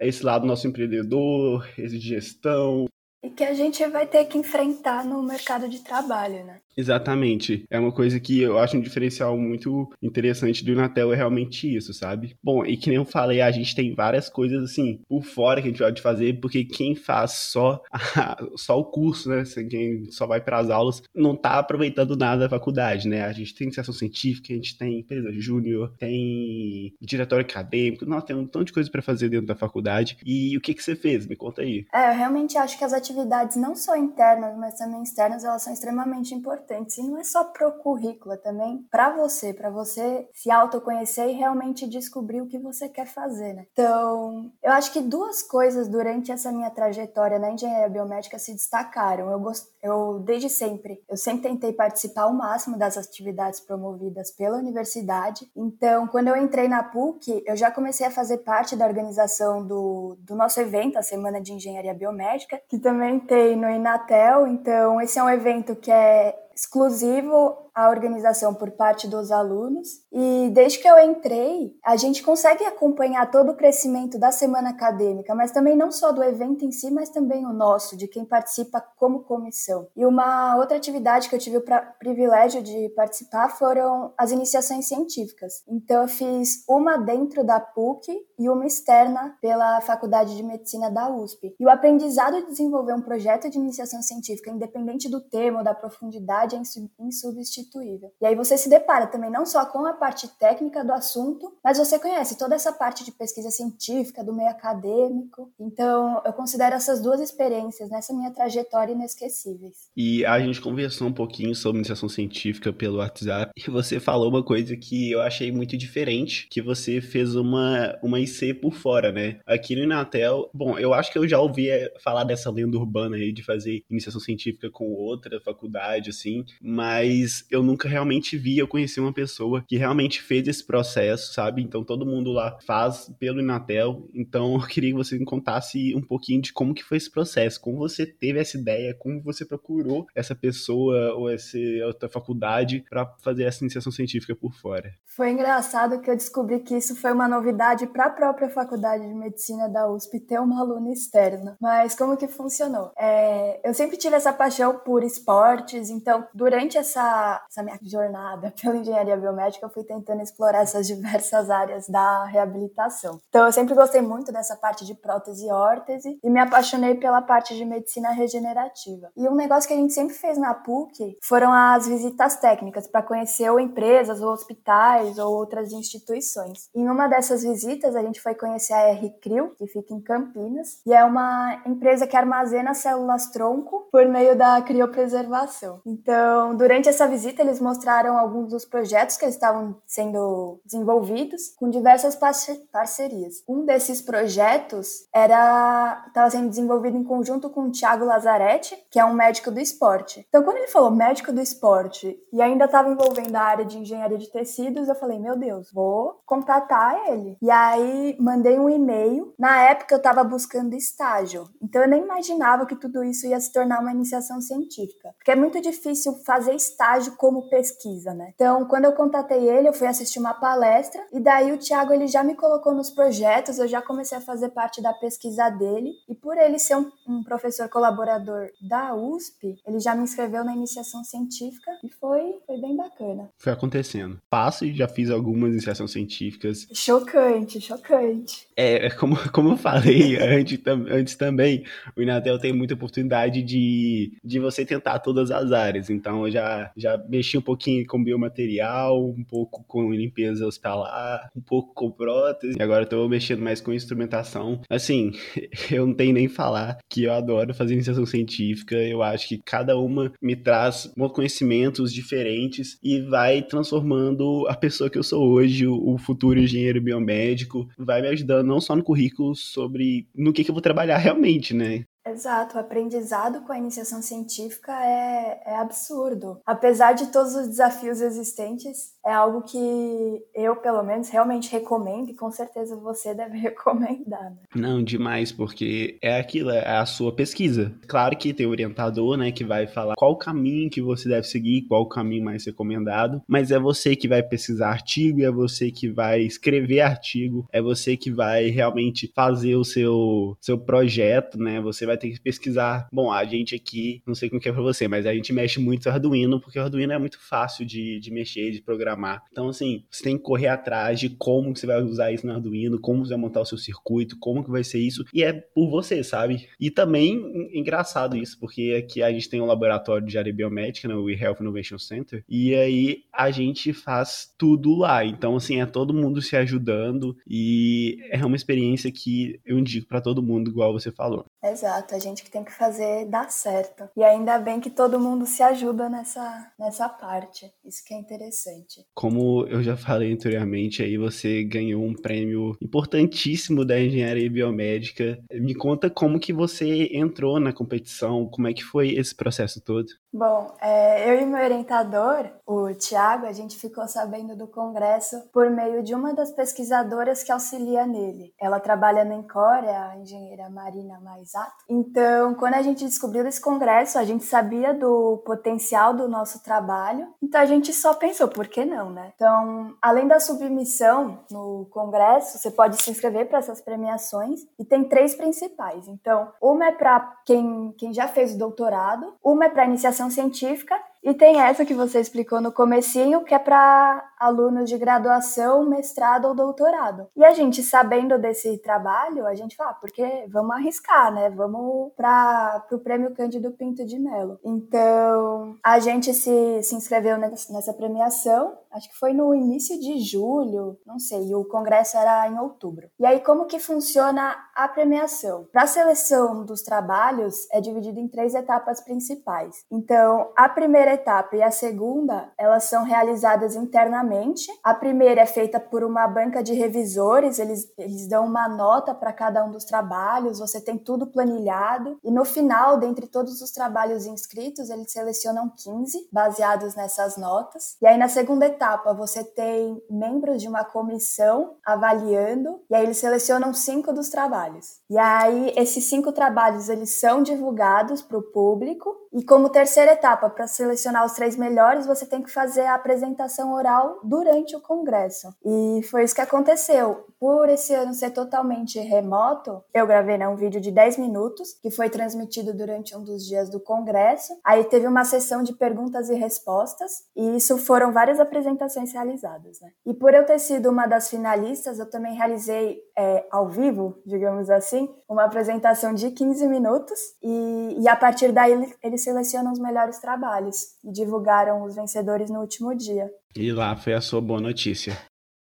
esse 0.00 0.24
lado 0.24 0.46
nosso 0.46 0.66
empreendedor, 0.66 1.68
esse 1.78 1.98
de 1.98 2.08
gestão, 2.08 2.86
e 3.24 3.30
que 3.30 3.42
a 3.42 3.54
gente 3.54 3.84
vai 3.86 4.06
ter 4.06 4.26
que 4.26 4.36
enfrentar 4.36 5.02
no 5.02 5.22
mercado 5.22 5.66
de 5.66 5.82
trabalho, 5.82 6.44
né? 6.44 6.60
Exatamente. 6.76 7.64
É 7.70 7.78
uma 7.78 7.92
coisa 7.92 8.18
que 8.18 8.40
eu 8.40 8.58
acho 8.58 8.76
um 8.76 8.80
diferencial 8.80 9.36
muito 9.38 9.90
interessante 10.02 10.64
do 10.64 10.72
Inatel, 10.72 11.12
é 11.12 11.16
realmente 11.16 11.74
isso, 11.74 11.92
sabe? 11.94 12.36
Bom, 12.42 12.64
e 12.64 12.76
que 12.76 12.88
nem 12.88 12.96
eu 12.96 13.04
falei, 13.04 13.40
a 13.40 13.50
gente 13.50 13.74
tem 13.74 13.94
várias 13.94 14.28
coisas 14.28 14.62
assim 14.64 15.00
por 15.08 15.22
fora 15.22 15.60
que 15.60 15.68
a 15.68 15.70
gente 15.70 15.82
pode 15.82 16.02
fazer, 16.02 16.40
porque 16.40 16.64
quem 16.64 16.94
faz 16.94 17.32
só, 17.32 17.82
a, 17.92 18.36
só 18.56 18.78
o 18.78 18.84
curso, 18.84 19.28
né? 19.28 19.44
Quem 19.68 20.10
só 20.10 20.26
vai 20.26 20.40
para 20.40 20.58
as 20.58 20.70
aulas, 20.70 21.02
não 21.14 21.36
tá 21.36 21.58
aproveitando 21.58 22.16
nada 22.16 22.42
da 22.42 22.48
faculdade, 22.48 23.08
né? 23.08 23.24
A 23.24 23.32
gente 23.32 23.54
tem 23.54 23.66
iniciação 23.66 23.94
científica, 23.94 24.52
a 24.52 24.56
gente 24.56 24.76
tem 24.76 25.00
empresa 25.00 25.32
júnior, 25.32 25.94
tem 25.98 26.94
diretório 27.00 27.44
acadêmico, 27.44 28.04
nossa, 28.04 28.26
tem 28.26 28.36
um 28.36 28.46
tanto 28.46 28.66
de 28.66 28.72
coisa 28.72 28.90
para 28.90 29.02
fazer 29.02 29.28
dentro 29.28 29.46
da 29.46 29.54
faculdade. 29.54 30.18
E 30.24 30.56
o 30.56 30.60
que 30.60 30.74
que 30.74 30.82
você 30.82 30.96
fez? 30.96 31.26
Me 31.26 31.36
conta 31.36 31.62
aí. 31.62 31.86
É, 31.92 32.10
eu 32.10 32.16
realmente 32.16 32.56
acho 32.58 32.76
que 32.76 32.84
as 32.84 32.92
atividades 32.92 33.56
não 33.56 33.76
só 33.76 33.96
internas, 33.96 34.56
mas 34.56 34.74
também 34.74 35.02
externas, 35.02 35.44
elas 35.44 35.62
são 35.62 35.72
extremamente 35.72 36.34
importantes 36.34 36.63
importantes. 36.64 36.98
E 36.98 37.02
não 37.02 37.18
é 37.18 37.24
só 37.24 37.44
pro 37.44 37.72
currículo, 37.72 38.34
é 38.34 38.36
também 38.36 38.86
para 38.90 39.10
você, 39.10 39.52
para 39.52 39.70
você 39.70 40.28
se 40.32 40.50
autoconhecer 40.50 41.28
e 41.28 41.32
realmente 41.32 41.86
descobrir 41.86 42.40
o 42.40 42.46
que 42.46 42.58
você 42.58 42.88
quer 42.88 43.06
fazer, 43.06 43.52
né? 43.52 43.66
Então, 43.72 44.50
eu 44.62 44.72
acho 44.72 44.92
que 44.92 45.00
duas 45.00 45.42
coisas 45.42 45.88
durante 45.88 46.32
essa 46.32 46.50
minha 46.50 46.70
trajetória 46.70 47.38
na 47.38 47.50
engenharia 47.50 47.88
biomédica 47.88 48.38
se 48.38 48.52
destacaram. 48.52 49.30
Eu, 49.30 49.38
gost... 49.38 49.68
eu 49.82 50.18
desde 50.20 50.48
sempre, 50.48 51.02
eu 51.08 51.16
sempre 51.16 51.42
tentei 51.42 51.72
participar 51.72 52.22
ao 52.22 52.32
máximo 52.32 52.78
das 52.78 52.96
atividades 52.96 53.60
promovidas 53.60 54.30
pela 54.30 54.56
universidade. 54.56 55.50
Então, 55.54 56.06
quando 56.08 56.28
eu 56.28 56.36
entrei 56.36 56.68
na 56.68 56.82
PUC, 56.82 57.42
eu 57.46 57.56
já 57.56 57.70
comecei 57.70 58.06
a 58.06 58.10
fazer 58.10 58.38
parte 58.38 58.74
da 58.74 58.86
organização 58.86 59.66
do, 59.66 60.16
do 60.20 60.34
nosso 60.34 60.60
evento, 60.60 60.98
a 60.98 61.02
Semana 61.02 61.40
de 61.40 61.52
Engenharia 61.52 61.94
Biomédica, 61.94 62.60
que 62.68 62.78
também 62.78 63.20
tem 63.20 63.56
no 63.56 63.68
Inatel. 63.68 64.46
Então, 64.46 65.00
esse 65.00 65.18
é 65.18 65.22
um 65.22 65.28
evento 65.28 65.74
que 65.76 65.90
é 65.90 66.44
exclusivo 66.54 67.64
à 67.74 67.90
organização 67.90 68.54
por 68.54 68.70
parte 68.70 69.08
dos 69.08 69.32
alunos. 69.32 69.88
E 70.12 70.50
desde 70.52 70.78
que 70.78 70.88
eu 70.88 70.98
entrei, 70.98 71.74
a 71.84 71.96
gente 71.96 72.22
consegue 72.22 72.64
acompanhar 72.64 73.30
todo 73.30 73.50
o 73.50 73.56
crescimento 73.56 74.18
da 74.18 74.30
semana 74.30 74.70
acadêmica, 74.70 75.34
mas 75.34 75.50
também 75.50 75.76
não 75.76 75.90
só 75.90 76.12
do 76.12 76.22
evento 76.22 76.64
em 76.64 76.70
si, 76.70 76.90
mas 76.90 77.10
também 77.10 77.44
o 77.44 77.52
nosso, 77.52 77.96
de 77.96 78.06
quem 78.06 78.24
participa 78.24 78.80
como 78.96 79.24
comissão. 79.24 79.88
E 79.96 80.06
uma 80.06 80.56
outra 80.56 80.76
atividade 80.76 81.28
que 81.28 81.34
eu 81.34 81.38
tive 81.38 81.58
o 81.58 81.64
privilégio 81.98 82.62
de 82.62 82.88
participar 82.90 83.48
foram 83.48 84.12
as 84.16 84.30
iniciações 84.30 84.86
científicas. 84.86 85.64
Então 85.68 86.02
eu 86.02 86.08
fiz 86.08 86.64
uma 86.68 86.96
dentro 86.96 87.44
da 87.44 87.58
PUC 87.58 88.12
e 88.38 88.48
uma 88.48 88.66
externa 88.66 89.36
pela 89.40 89.80
Faculdade 89.80 90.36
de 90.36 90.42
Medicina 90.42 90.90
da 90.90 91.10
USP. 91.10 91.54
E 91.58 91.64
o 91.64 91.70
aprendizado 91.70 92.40
de 92.40 92.46
desenvolver 92.46 92.94
um 92.94 93.02
projeto 93.02 93.48
de 93.50 93.58
iniciação 93.58 94.02
científica, 94.02 94.50
independente 94.50 95.08
do 95.08 95.20
tema 95.20 95.62
da 95.62 95.74
profundidade, 95.74 96.43
é 96.52 97.04
insubstituível. 97.04 98.12
E 98.20 98.26
aí 98.26 98.34
você 98.34 98.58
se 98.58 98.68
depara 98.68 99.06
também 99.06 99.30
não 99.30 99.46
só 99.46 99.64
com 99.64 99.86
a 99.86 99.92
parte 99.92 100.28
técnica 100.38 100.84
do 100.84 100.92
assunto, 100.92 101.56
mas 101.62 101.78
você 101.78 101.98
conhece 101.98 102.36
toda 102.38 102.54
essa 102.54 102.72
parte 102.72 103.04
de 103.04 103.12
pesquisa 103.12 103.50
científica, 103.50 104.24
do 104.24 104.34
meio 104.34 104.50
acadêmico. 104.50 105.50
Então, 105.58 106.20
eu 106.24 106.32
considero 106.32 106.74
essas 106.74 107.00
duas 107.00 107.20
experiências 107.20 107.90
nessa 107.90 108.12
minha 108.12 108.30
trajetória 108.30 108.92
inesquecíveis. 108.92 109.90
E 109.96 110.24
a 110.26 110.38
gente 110.40 110.60
conversou 110.60 111.08
um 111.08 111.12
pouquinho 111.12 111.54
sobre 111.54 111.78
iniciação 111.78 112.08
científica 112.08 112.72
pelo 112.72 112.98
WhatsApp 112.98 113.52
e 113.56 113.70
você 113.70 114.00
falou 114.00 114.28
uma 114.28 114.42
coisa 114.42 114.76
que 114.76 115.10
eu 115.10 115.20
achei 115.20 115.52
muito 115.52 115.76
diferente, 115.76 116.48
que 116.50 116.60
você 116.60 117.00
fez 117.00 117.34
uma, 117.34 117.98
uma 118.02 118.20
IC 118.20 118.54
por 118.54 118.74
fora, 118.74 119.12
né? 119.12 119.40
Aqui 119.46 119.76
no 119.76 119.82
Inatel, 119.82 120.50
bom, 120.52 120.78
eu 120.78 120.92
acho 120.92 121.12
que 121.12 121.18
eu 121.18 121.28
já 121.28 121.38
ouvi 121.38 121.70
eh, 121.70 121.92
falar 122.02 122.24
dessa 122.24 122.50
lenda 122.50 122.76
urbana 122.76 123.16
aí 123.16 123.32
de 123.32 123.42
fazer 123.42 123.82
iniciação 123.90 124.20
científica 124.20 124.70
com 124.70 124.92
outra 124.92 125.40
faculdade, 125.40 126.10
assim, 126.10 126.33
mas 126.60 127.44
eu 127.50 127.62
nunca 127.62 127.88
realmente 127.88 128.36
vi, 128.36 128.58
eu 128.58 128.68
conheci 128.68 129.00
uma 129.00 129.12
pessoa 129.12 129.64
que 129.66 129.76
realmente 129.76 130.22
fez 130.22 130.46
esse 130.48 130.64
processo, 130.64 131.32
sabe? 131.34 131.62
Então 131.62 131.84
todo 131.84 132.06
mundo 132.06 132.32
lá 132.32 132.58
faz 132.66 133.12
pelo 133.18 133.40
Inatel, 133.40 134.08
então 134.14 134.54
eu 134.60 134.66
queria 134.66 134.90
que 134.90 134.96
você 134.96 135.18
me 135.18 135.24
contasse 135.24 135.94
um 135.94 136.02
pouquinho 136.02 136.40
de 136.40 136.52
como 136.52 136.74
que 136.74 136.84
foi 136.84 136.96
esse 136.96 137.10
processo, 137.10 137.60
como 137.60 137.78
você 137.78 138.06
teve 138.06 138.38
essa 138.38 138.56
ideia, 138.56 138.94
como 138.94 139.22
você 139.22 139.44
procurou 139.44 140.06
essa 140.14 140.34
pessoa 140.34 141.14
ou 141.14 141.28
essa 141.28 141.58
outra 141.86 142.08
faculdade 142.08 142.84
para 142.88 143.06
fazer 143.22 143.44
essa 143.44 143.62
iniciação 143.62 143.92
científica 143.92 144.34
por 144.34 144.54
fora. 144.54 144.92
Foi 145.06 145.30
engraçado 145.30 146.00
que 146.00 146.10
eu 146.10 146.16
descobri 146.16 146.60
que 146.60 146.76
isso 146.76 146.96
foi 146.96 147.12
uma 147.12 147.28
novidade 147.28 147.86
para 147.86 148.06
a 148.06 148.10
própria 148.10 148.48
faculdade 148.48 149.06
de 149.06 149.14
medicina 149.14 149.68
da 149.68 149.88
USP 149.88 150.20
ter 150.20 150.40
uma 150.40 150.60
aluna 150.60 150.92
externa. 150.92 151.56
Mas 151.60 151.94
como 151.94 152.16
que 152.16 152.26
funcionou? 152.26 152.90
É, 152.98 153.60
eu 153.68 153.72
sempre 153.74 153.96
tive 153.96 154.16
essa 154.16 154.32
paixão 154.32 154.78
por 154.78 155.02
esportes, 155.02 155.90
então 155.90 156.23
Então, 156.24 156.28
durante 156.34 156.78
essa, 156.78 157.44
essa 157.48 157.62
minha 157.62 157.78
jornada 157.82 158.52
pela 158.60 158.76
engenharia 158.76 159.16
biomédica, 159.16 159.66
eu 159.66 159.70
fui 159.70 159.84
tentando 159.84 160.22
explorar 160.22 160.62
essas 160.62 160.86
diversas 160.86 161.50
áreas 161.50 161.88
da 161.88 162.24
reabilitação. 162.24 163.20
Então, 163.28 163.46
eu 163.46 163.52
sempre 163.52 163.74
gostei 163.74 164.00
muito 164.00 164.32
dessa 164.32 164.56
parte 164.56 164.84
de 164.84 164.94
prótese 164.94 165.46
e 165.46 165.52
órtese 165.52 166.18
e 166.22 166.30
me 166.30 166.40
apaixonei 166.40 166.94
pela 166.94 167.22
parte 167.22 167.54
de 167.56 167.64
medicina 167.64 168.10
regenerativa. 168.10 169.10
E 169.16 169.28
um 169.28 169.34
negócio 169.34 169.68
que 169.68 169.74
a 169.74 169.76
gente 169.76 169.92
sempre 169.92 170.14
fez 170.14 170.38
na 170.38 170.54
PUC 170.54 171.18
foram 171.22 171.52
as 171.52 171.86
visitas 171.86 172.36
técnicas 172.36 172.86
para 172.86 173.02
conhecer 173.02 173.50
ou 173.50 173.60
empresas, 173.60 174.20
ou 174.20 174.32
hospitais, 174.32 175.18
ou 175.18 175.34
outras 175.34 175.72
instituições. 175.72 176.68
Em 176.74 176.88
uma 176.88 177.08
dessas 177.08 177.42
visitas, 177.42 177.96
a 177.96 178.02
gente 178.02 178.20
foi 178.20 178.34
conhecer 178.34 178.72
a 178.72 178.88
R-Crio, 178.90 179.54
que 179.56 179.66
fica 179.66 179.92
em 179.92 180.00
Campinas, 180.00 180.80
e 180.86 180.92
é 180.92 181.04
uma 181.04 181.62
empresa 181.66 182.06
que 182.06 182.16
armazena 182.16 182.74
células 182.74 183.30
tronco 183.30 183.88
por 183.90 184.06
meio 184.06 184.36
da 184.36 184.60
criopreservação. 184.62 185.80
Então, 186.14 186.54
durante 186.54 186.88
essa 186.88 187.08
visita, 187.08 187.42
eles 187.42 187.60
mostraram 187.60 188.16
alguns 188.16 188.50
dos 188.50 188.64
projetos 188.64 189.16
que 189.16 189.26
estavam 189.26 189.74
sendo 189.84 190.60
desenvolvidos 190.64 191.48
com 191.56 191.68
diversas 191.68 192.14
parcerias. 192.14 193.42
Um 193.48 193.64
desses 193.64 194.00
projetos 194.00 195.08
era 195.12 196.04
estava 196.06 196.30
sendo 196.30 196.48
desenvolvido 196.48 196.96
em 196.96 197.02
conjunto 197.02 197.50
com 197.50 197.62
o 197.62 197.72
Thiago 197.72 198.04
Lazzaretti, 198.04 198.78
que 198.92 199.00
é 199.00 199.04
um 199.04 199.12
médico 199.12 199.50
do 199.50 199.58
esporte. 199.58 200.24
Então, 200.28 200.44
quando 200.44 200.58
ele 200.58 200.68
falou 200.68 200.88
médico 200.88 201.32
do 201.32 201.40
esporte 201.40 202.16
e 202.32 202.40
ainda 202.40 202.66
estava 202.66 202.88
envolvendo 202.90 203.34
a 203.34 203.42
área 203.42 203.64
de 203.64 203.78
engenharia 203.78 204.16
de 204.16 204.30
tecidos, 204.30 204.88
eu 204.88 204.94
falei, 204.94 205.18
meu 205.18 205.36
Deus, 205.36 205.72
vou 205.72 206.20
contatar 206.24 207.08
ele. 207.08 207.36
E 207.42 207.50
aí 207.50 208.16
mandei 208.20 208.56
um 208.56 208.70
e-mail. 208.70 209.34
Na 209.36 209.62
época 209.62 209.96
eu 209.96 209.98
estava 209.98 210.22
buscando 210.22 210.76
estágio, 210.76 211.48
então 211.60 211.82
eu 211.82 211.88
nem 211.88 212.02
imaginava 212.02 212.66
que 212.66 212.76
tudo 212.76 213.02
isso 213.02 213.26
ia 213.26 213.40
se 213.40 213.52
tornar 213.52 213.80
uma 213.80 213.90
iniciação 213.90 214.40
científica, 214.40 215.12
porque 215.16 215.32
é 215.32 215.34
muito 215.34 215.60
difícil 215.60 216.03
fazer 216.12 216.54
estágio 216.54 217.16
como 217.16 217.48
pesquisa, 217.48 218.12
né? 218.12 218.32
Então, 218.34 218.66
quando 218.66 218.84
eu 218.84 218.92
contatei 218.92 219.48
ele, 219.48 219.68
eu 219.68 219.72
fui 219.72 219.86
assistir 219.86 220.18
uma 220.18 220.34
palestra 220.34 221.02
e 221.12 221.20
daí 221.20 221.52
o 221.52 221.58
Thiago 221.58 221.92
ele 221.92 222.06
já 222.06 222.22
me 222.22 222.34
colocou 222.34 222.74
nos 222.74 222.90
projetos, 222.90 223.58
eu 223.58 223.68
já 223.68 223.80
comecei 223.80 224.18
a 224.18 224.20
fazer 224.20 224.50
parte 224.50 224.82
da 224.82 224.92
pesquisa 224.92 225.48
dele 225.50 225.92
e 226.08 226.14
por 226.14 226.36
ele 226.36 226.58
ser 226.58 226.76
um, 226.76 226.90
um 227.08 227.22
professor 227.22 227.68
colaborador 227.68 228.48
da 228.60 228.94
USP, 228.94 229.56
ele 229.66 229.80
já 229.80 229.94
me 229.94 230.02
inscreveu 230.02 230.44
na 230.44 230.54
iniciação 230.54 231.02
científica 231.04 231.70
e 231.82 231.90
foi, 231.90 232.36
foi 232.46 232.60
bem 232.60 232.76
bacana. 232.76 233.30
Foi 233.38 233.52
acontecendo. 233.52 234.18
Passo 234.28 234.64
e 234.64 234.74
já 234.74 234.88
fiz 234.88 235.10
algumas 235.10 235.50
iniciações 235.52 235.90
científicas. 235.90 236.66
Chocante, 236.72 237.60
chocante. 237.60 238.48
É, 238.56 238.90
como, 238.90 239.16
como 239.32 239.50
eu 239.50 239.56
falei 239.56 240.16
antes, 240.16 240.60
antes 240.66 241.16
também, 241.16 241.64
o 241.96 242.02
Inatel 242.02 242.38
tem 242.38 242.52
muita 242.52 242.74
oportunidade 242.74 243.42
de, 243.42 244.18
de 244.22 244.38
você 244.38 244.64
tentar 244.64 244.98
todas 244.98 245.30
as 245.30 245.52
áreas. 245.52 245.83
Então, 245.90 246.26
eu 246.26 246.32
já, 246.32 246.70
já 246.76 247.02
mexi 247.08 247.38
um 247.38 247.42
pouquinho 247.42 247.86
com 247.86 248.02
biomaterial, 248.02 249.10
um 249.10 249.24
pouco 249.24 249.64
com 249.66 249.92
limpeza 249.92 250.46
hospitalar, 250.46 251.28
um 251.36 251.40
pouco 251.40 251.74
com 251.74 251.90
prótese, 251.90 252.56
e 252.58 252.62
agora 252.62 252.84
estou 252.84 253.08
mexendo 253.08 253.42
mais 253.42 253.60
com 253.60 253.72
instrumentação. 253.72 254.60
Assim, 254.68 255.12
eu 255.70 255.86
não 255.86 255.94
tenho 255.94 256.14
nem 256.14 256.28
falar 256.28 256.78
que 256.88 257.04
eu 257.04 257.12
adoro 257.12 257.54
fazer 257.54 257.74
iniciação 257.74 258.06
científica, 258.06 258.76
eu 258.76 259.02
acho 259.02 259.28
que 259.28 259.40
cada 259.44 259.76
uma 259.78 260.12
me 260.20 260.36
traz 260.36 260.92
conhecimentos 261.12 261.92
diferentes 261.92 262.78
e 262.82 263.00
vai 263.00 263.42
transformando 263.42 264.46
a 264.48 264.54
pessoa 264.54 264.90
que 264.90 264.98
eu 264.98 265.02
sou 265.02 265.28
hoje, 265.28 265.66
o 265.66 265.96
futuro 265.98 266.38
engenheiro 266.38 266.80
biomédico, 266.80 267.68
vai 267.78 268.02
me 268.02 268.08
ajudando 268.08 268.46
não 268.46 268.60
só 268.60 268.74
no 268.74 268.82
currículo 268.82 269.34
sobre 269.34 270.06
no 270.14 270.32
que, 270.32 270.44
que 270.44 270.50
eu 270.50 270.54
vou 270.54 270.62
trabalhar 270.62 270.98
realmente, 270.98 271.54
né? 271.54 271.84
Exato, 272.06 272.56
o 272.56 272.60
aprendizado 272.60 273.40
com 273.42 273.52
a 273.52 273.58
iniciação 273.58 274.02
científica 274.02 274.72
é, 274.72 275.42
é, 275.46 275.56
absurdo. 275.56 276.38
Apesar 276.44 276.92
de 276.92 277.06
todos 277.10 277.34
os 277.34 277.48
desafios 277.48 278.00
existentes, 278.02 278.92
é 279.04 279.12
algo 279.12 279.42
que 279.42 280.22
eu, 280.34 280.56
pelo 280.56 280.82
menos, 280.82 281.08
realmente 281.08 281.50
recomendo 281.50 282.10
e 282.10 282.14
com 282.14 282.30
certeza 282.30 282.76
você 282.76 283.14
deve 283.14 283.38
recomendar. 283.38 284.30
Né? 284.30 284.36
Não, 284.54 284.82
demais, 284.82 285.32
porque 285.32 285.98
é 286.02 286.18
aquilo, 286.18 286.50
é 286.50 286.76
a 286.76 286.84
sua 286.84 287.14
pesquisa. 287.14 287.74
Claro 287.86 288.16
que 288.16 288.34
tem 288.34 288.46
orientador, 288.46 289.16
né, 289.16 289.32
que 289.32 289.44
vai 289.44 289.66
falar 289.66 289.94
qual 289.96 290.16
caminho 290.16 290.70
que 290.70 290.82
você 290.82 291.08
deve 291.08 291.26
seguir, 291.26 291.62
qual 291.62 291.82
o 291.82 291.88
caminho 291.88 292.24
mais 292.24 292.44
recomendado, 292.44 293.22
mas 293.26 293.50
é 293.50 293.58
você 293.58 293.96
que 293.96 294.08
vai 294.08 294.22
pesquisar 294.22 294.68
artigo, 294.68 295.22
é 295.22 295.30
você 295.30 295.70
que 295.70 295.88
vai 295.88 296.20
escrever 296.20 296.80
artigo, 296.80 297.48
é 297.50 297.62
você 297.62 297.96
que 297.96 298.10
vai 298.10 298.48
realmente 298.48 299.10
fazer 299.14 299.56
o 299.56 299.64
seu, 299.64 300.36
seu 300.40 300.58
projeto, 300.58 301.38
né, 301.38 301.60
você 301.60 301.86
vai 301.86 301.93
vai 301.94 301.98
ter 301.98 302.10
que 302.10 302.20
pesquisar. 302.20 302.88
Bom, 302.92 303.10
a 303.10 303.24
gente 303.24 303.54
aqui, 303.54 304.02
não 304.06 304.14
sei 304.14 304.28
como 304.28 304.40
que 304.40 304.48
é 304.48 304.52
pra 304.52 304.62
você, 304.62 304.86
mas 304.88 305.06
a 305.06 305.14
gente 305.14 305.32
mexe 305.32 305.60
muito 305.60 305.88
no 305.88 305.92
Arduino, 305.92 306.40
porque 306.40 306.58
o 306.58 306.62
Arduino 306.62 306.92
é 306.92 306.98
muito 306.98 307.18
fácil 307.18 307.64
de, 307.64 307.98
de 308.00 308.10
mexer, 308.10 308.50
de 308.50 308.62
programar. 308.62 309.22
Então, 309.30 309.48
assim, 309.48 309.84
você 309.90 310.04
tem 310.04 310.16
que 310.16 310.22
correr 310.22 310.48
atrás 310.48 310.98
de 311.00 311.08
como 311.08 311.54
você 311.54 311.66
vai 311.66 311.82
usar 311.82 312.12
isso 312.12 312.26
no 312.26 312.32
Arduino, 312.32 312.80
como 312.80 313.04
você 313.04 313.10
vai 313.10 313.18
montar 313.18 313.40
o 313.40 313.46
seu 313.46 313.58
circuito, 313.58 314.18
como 314.18 314.44
que 314.44 314.50
vai 314.50 314.64
ser 314.64 314.78
isso, 314.78 315.04
e 315.12 315.22
é 315.22 315.32
por 315.32 315.70
você, 315.70 316.02
sabe? 316.02 316.48
E 316.58 316.70
também, 316.70 317.50
engraçado 317.52 318.16
isso, 318.16 318.38
porque 318.38 318.82
aqui 318.84 319.02
a 319.02 319.10
gente 319.12 319.28
tem 319.28 319.40
um 319.40 319.46
laboratório 319.46 320.06
de 320.06 320.18
área 320.18 320.32
biomédica, 320.32 320.88
né, 320.88 320.94
Health 320.94 321.36
Innovation 321.40 321.78
Center, 321.78 322.24
e 322.28 322.54
aí 322.54 323.02
a 323.12 323.30
gente 323.30 323.72
faz 323.72 324.32
tudo 324.36 324.74
lá. 324.76 325.04
Então, 325.04 325.36
assim, 325.36 325.60
é 325.60 325.66
todo 325.66 325.94
mundo 325.94 326.20
se 326.20 326.36
ajudando, 326.36 327.16
e 327.28 327.98
é 328.10 328.24
uma 328.24 328.36
experiência 328.36 328.90
que 328.90 329.40
eu 329.44 329.58
indico 329.58 329.86
para 329.86 330.00
todo 330.00 330.22
mundo, 330.22 330.50
igual 330.50 330.72
você 330.72 330.90
falou. 330.90 331.24
Exato, 331.44 331.94
a 331.94 331.98
gente 331.98 332.24
que 332.24 332.30
tem 332.30 332.42
que 332.42 332.52
fazer 332.52 333.06
dar 333.06 333.30
certo. 333.30 333.88
E 333.94 334.02
ainda 334.02 334.38
bem 334.38 334.60
que 334.60 334.70
todo 334.70 334.98
mundo 334.98 335.26
se 335.26 335.42
ajuda 335.42 335.90
nessa, 335.90 336.50
nessa 336.58 336.88
parte. 336.88 337.52
Isso 337.64 337.84
que 337.84 337.92
é 337.92 337.98
interessante. 337.98 338.84
Como 338.94 339.46
eu 339.46 339.62
já 339.62 339.76
falei 339.76 340.12
anteriormente, 340.12 340.82
aí 340.82 340.96
você 340.96 341.44
ganhou 341.44 341.84
um 341.84 341.94
prêmio 341.94 342.56
importantíssimo 342.62 343.64
da 343.64 343.78
engenharia 343.78 344.30
biomédica. 344.30 345.18
Me 345.32 345.54
conta 345.54 345.90
como 345.90 346.18
que 346.18 346.32
você 346.32 346.88
entrou 346.92 347.38
na 347.38 347.52
competição, 347.52 348.26
como 348.26 348.48
é 348.48 348.54
que 348.54 348.64
foi 348.64 348.94
esse 348.94 349.14
processo 349.14 349.60
todo? 349.60 349.86
Bom, 350.16 350.54
é, 350.60 351.10
eu 351.10 351.20
e 351.20 351.26
meu 351.26 351.42
orientador, 351.42 352.30
o 352.46 352.72
Tiago, 352.72 353.26
a 353.26 353.32
gente 353.32 353.58
ficou 353.58 353.88
sabendo 353.88 354.36
do 354.36 354.46
congresso 354.46 355.20
por 355.32 355.50
meio 355.50 355.82
de 355.82 355.92
uma 355.92 356.14
das 356.14 356.30
pesquisadoras 356.30 357.24
que 357.24 357.32
auxilia 357.32 357.84
nele. 357.84 358.32
Ela 358.40 358.60
trabalha 358.60 359.04
na 359.04 359.16
Encore, 359.16 359.66
a 359.66 359.96
engenheira 359.96 360.48
Marina 360.48 361.00
Maisato. 361.00 361.64
Então, 361.68 362.32
quando 362.34 362.54
a 362.54 362.62
gente 362.62 362.84
descobriu 362.84 363.26
esse 363.26 363.40
congresso, 363.40 363.98
a 363.98 364.04
gente 364.04 364.22
sabia 364.22 364.72
do 364.72 365.20
potencial 365.26 365.92
do 365.92 366.06
nosso 366.06 366.44
trabalho, 366.44 367.08
então 367.20 367.40
a 367.40 367.46
gente 367.46 367.72
só 367.72 367.92
pensou, 367.92 368.28
por 368.28 368.46
que 368.46 368.64
não, 368.64 368.90
né? 368.90 369.10
Então, 369.16 369.74
além 369.82 370.06
da 370.06 370.20
submissão 370.20 371.24
no 371.28 371.66
congresso, 371.72 372.38
você 372.38 372.52
pode 372.52 372.80
se 372.80 372.88
inscrever 372.88 373.28
para 373.28 373.38
essas 373.38 373.60
premiações 373.60 374.42
e 374.60 374.64
tem 374.64 374.84
três 374.84 375.16
principais. 375.16 375.88
Então, 375.88 376.28
uma 376.40 376.66
é 376.66 376.72
para 376.72 377.16
quem, 377.26 377.74
quem 377.76 377.92
já 377.92 378.06
fez 378.06 378.32
o 378.32 378.38
doutorado, 378.38 379.12
uma 379.20 379.46
é 379.46 379.48
para 379.48 379.66
iniciação 379.66 380.03
científica 380.10 380.76
e 381.04 381.12
tem 381.12 381.38
essa 381.38 381.66
que 381.66 381.74
você 381.74 382.00
explicou 382.00 382.40
no 382.40 382.50
comecinho, 382.50 383.22
que 383.24 383.34
é 383.34 383.38
para 383.38 384.10
alunos 384.18 384.70
de 384.70 384.78
graduação, 384.78 385.68
mestrado 385.68 386.26
ou 386.26 386.34
doutorado. 386.34 387.06
E 387.14 387.22
a 387.22 387.34
gente, 387.34 387.62
sabendo 387.62 388.18
desse 388.18 388.56
trabalho, 388.58 389.26
a 389.26 389.34
gente 389.34 389.54
fala, 389.54 389.72
ah, 389.72 389.74
porque 389.74 390.26
vamos 390.30 390.56
arriscar, 390.56 391.12
né? 391.12 391.28
Vamos 391.28 391.92
para 391.94 392.64
o 392.72 392.78
Prêmio 392.78 393.14
Cândido 393.14 393.50
Pinto 393.50 393.84
de 393.84 393.98
Melo. 393.98 394.38
Então, 394.42 395.56
a 395.62 395.78
gente 395.78 396.14
se, 396.14 396.62
se 396.62 396.74
inscreveu 396.74 397.18
nessa 397.18 397.74
premiação, 397.74 398.56
acho 398.70 398.88
que 398.88 398.98
foi 398.98 399.12
no 399.12 399.34
início 399.34 399.78
de 399.78 399.98
julho, 399.98 400.78
não 400.86 400.98
sei, 400.98 401.28
e 401.28 401.34
o 401.34 401.44
congresso 401.44 401.98
era 401.98 402.26
em 402.28 402.38
outubro. 402.38 402.88
E 402.98 403.04
aí, 403.04 403.20
como 403.20 403.44
que 403.44 403.58
funciona 403.58 404.34
a 404.54 404.66
premiação? 404.68 405.46
Para 405.52 405.64
a 405.64 405.66
seleção 405.66 406.44
dos 406.44 406.62
trabalhos, 406.62 407.46
é 407.52 407.60
dividido 407.60 408.00
em 408.00 408.08
três 408.08 408.34
etapas 408.34 408.80
principais. 408.80 409.64
Então, 409.70 410.30
a 410.34 410.48
primeira 410.48 410.93
etapa 410.94 411.36
e 411.36 411.42
a 411.42 411.50
segunda, 411.50 412.32
elas 412.38 412.64
são 412.64 412.84
realizadas 412.84 413.54
internamente. 413.54 414.46
A 414.62 414.74
primeira 414.74 415.20
é 415.20 415.26
feita 415.26 415.60
por 415.60 415.84
uma 415.84 416.06
banca 416.06 416.42
de 416.42 416.54
revisores, 416.54 417.38
eles, 417.38 417.72
eles 417.76 418.08
dão 418.08 418.26
uma 418.26 418.48
nota 418.48 418.94
para 418.94 419.12
cada 419.12 419.44
um 419.44 419.50
dos 419.50 419.64
trabalhos, 419.64 420.38
você 420.38 420.60
tem 420.60 420.78
tudo 420.78 421.06
planilhado. 421.06 421.98
E 422.02 422.10
no 422.10 422.24
final, 422.24 422.78
dentre 422.78 423.06
todos 423.06 423.40
os 423.40 423.50
trabalhos 423.50 424.06
inscritos, 424.06 424.70
eles 424.70 424.92
selecionam 424.92 425.50
15, 425.56 426.08
baseados 426.12 426.74
nessas 426.74 427.16
notas. 427.16 427.76
E 427.80 427.86
aí, 427.86 427.96
na 427.96 428.08
segunda 428.08 428.46
etapa, 428.46 428.92
você 428.94 429.22
tem 429.22 429.82
membros 429.90 430.40
de 430.40 430.48
uma 430.48 430.64
comissão 430.64 431.56
avaliando, 431.64 432.60
e 432.70 432.74
aí 432.74 432.84
eles 432.84 432.98
selecionam 432.98 433.52
cinco 433.52 433.92
dos 433.92 434.08
trabalhos. 434.08 434.80
E 434.88 434.98
aí, 434.98 435.52
esses 435.56 435.88
cinco 435.88 436.12
trabalhos, 436.12 436.68
eles 436.68 437.00
são 437.00 437.22
divulgados 437.22 438.02
para 438.02 438.18
o 438.18 438.22
público, 438.22 438.94
E 439.14 439.22
como 439.22 439.48
terceira 439.48 439.92
etapa, 439.92 440.28
para 440.28 440.48
selecionar 440.48 441.06
os 441.06 441.12
três 441.12 441.36
melhores, 441.36 441.86
você 441.86 442.04
tem 442.04 442.20
que 442.20 442.32
fazer 442.32 442.62
a 442.62 442.74
apresentação 442.74 443.54
oral 443.54 444.00
durante 444.02 444.56
o 444.56 444.60
congresso. 444.60 445.32
E 445.44 445.82
foi 445.84 446.02
isso 446.02 446.16
que 446.16 446.20
aconteceu. 446.20 447.06
Por 447.20 447.48
esse 447.48 447.72
ano 447.72 447.94
ser 447.94 448.10
totalmente 448.10 448.80
remoto, 448.80 449.62
eu 449.72 449.86
gravei 449.86 450.18
né, 450.18 450.26
um 450.26 450.34
vídeo 450.34 450.60
de 450.60 450.72
10 450.72 450.98
minutos, 450.98 451.52
que 451.62 451.70
foi 451.70 451.88
transmitido 451.88 452.52
durante 452.52 452.96
um 452.96 453.04
dos 453.04 453.24
dias 453.24 453.48
do 453.48 453.60
congresso. 453.60 454.36
Aí 454.44 454.64
teve 454.64 454.88
uma 454.88 455.04
sessão 455.04 455.44
de 455.44 455.52
perguntas 455.52 456.10
e 456.10 456.14
respostas, 456.14 457.04
e 457.14 457.36
isso 457.36 457.56
foram 457.56 457.92
várias 457.92 458.18
apresentações 458.18 458.92
realizadas. 458.92 459.60
Né? 459.60 459.70
E 459.86 459.94
por 459.94 460.12
eu 460.12 460.26
ter 460.26 460.40
sido 460.40 460.68
uma 460.70 460.88
das 460.88 461.08
finalistas, 461.08 461.78
eu 461.78 461.88
também 461.88 462.16
realizei 462.16 462.80
é, 462.98 463.24
ao 463.30 463.48
vivo, 463.48 463.96
digamos 464.04 464.50
assim, 464.50 464.92
uma 465.08 465.24
apresentação 465.24 465.94
de 465.94 466.10
15 466.10 466.48
minutos, 466.48 466.98
e, 467.22 467.76
e 467.80 467.88
a 467.88 467.94
partir 467.94 468.32
daí 468.32 468.74
eles 468.82 469.03
selecionam 469.04 469.52
os 469.52 469.58
melhores 469.58 469.98
trabalhos 469.98 470.74
e 470.82 470.90
divulgaram 470.90 471.62
os 471.62 471.74
vencedores 471.74 472.30
no 472.30 472.40
último 472.40 472.74
dia. 472.74 473.10
E 473.36 473.52
lá 473.52 473.76
foi 473.76 473.92
a 473.94 474.00
sua 474.00 474.20
boa 474.20 474.40
notícia. 474.40 474.96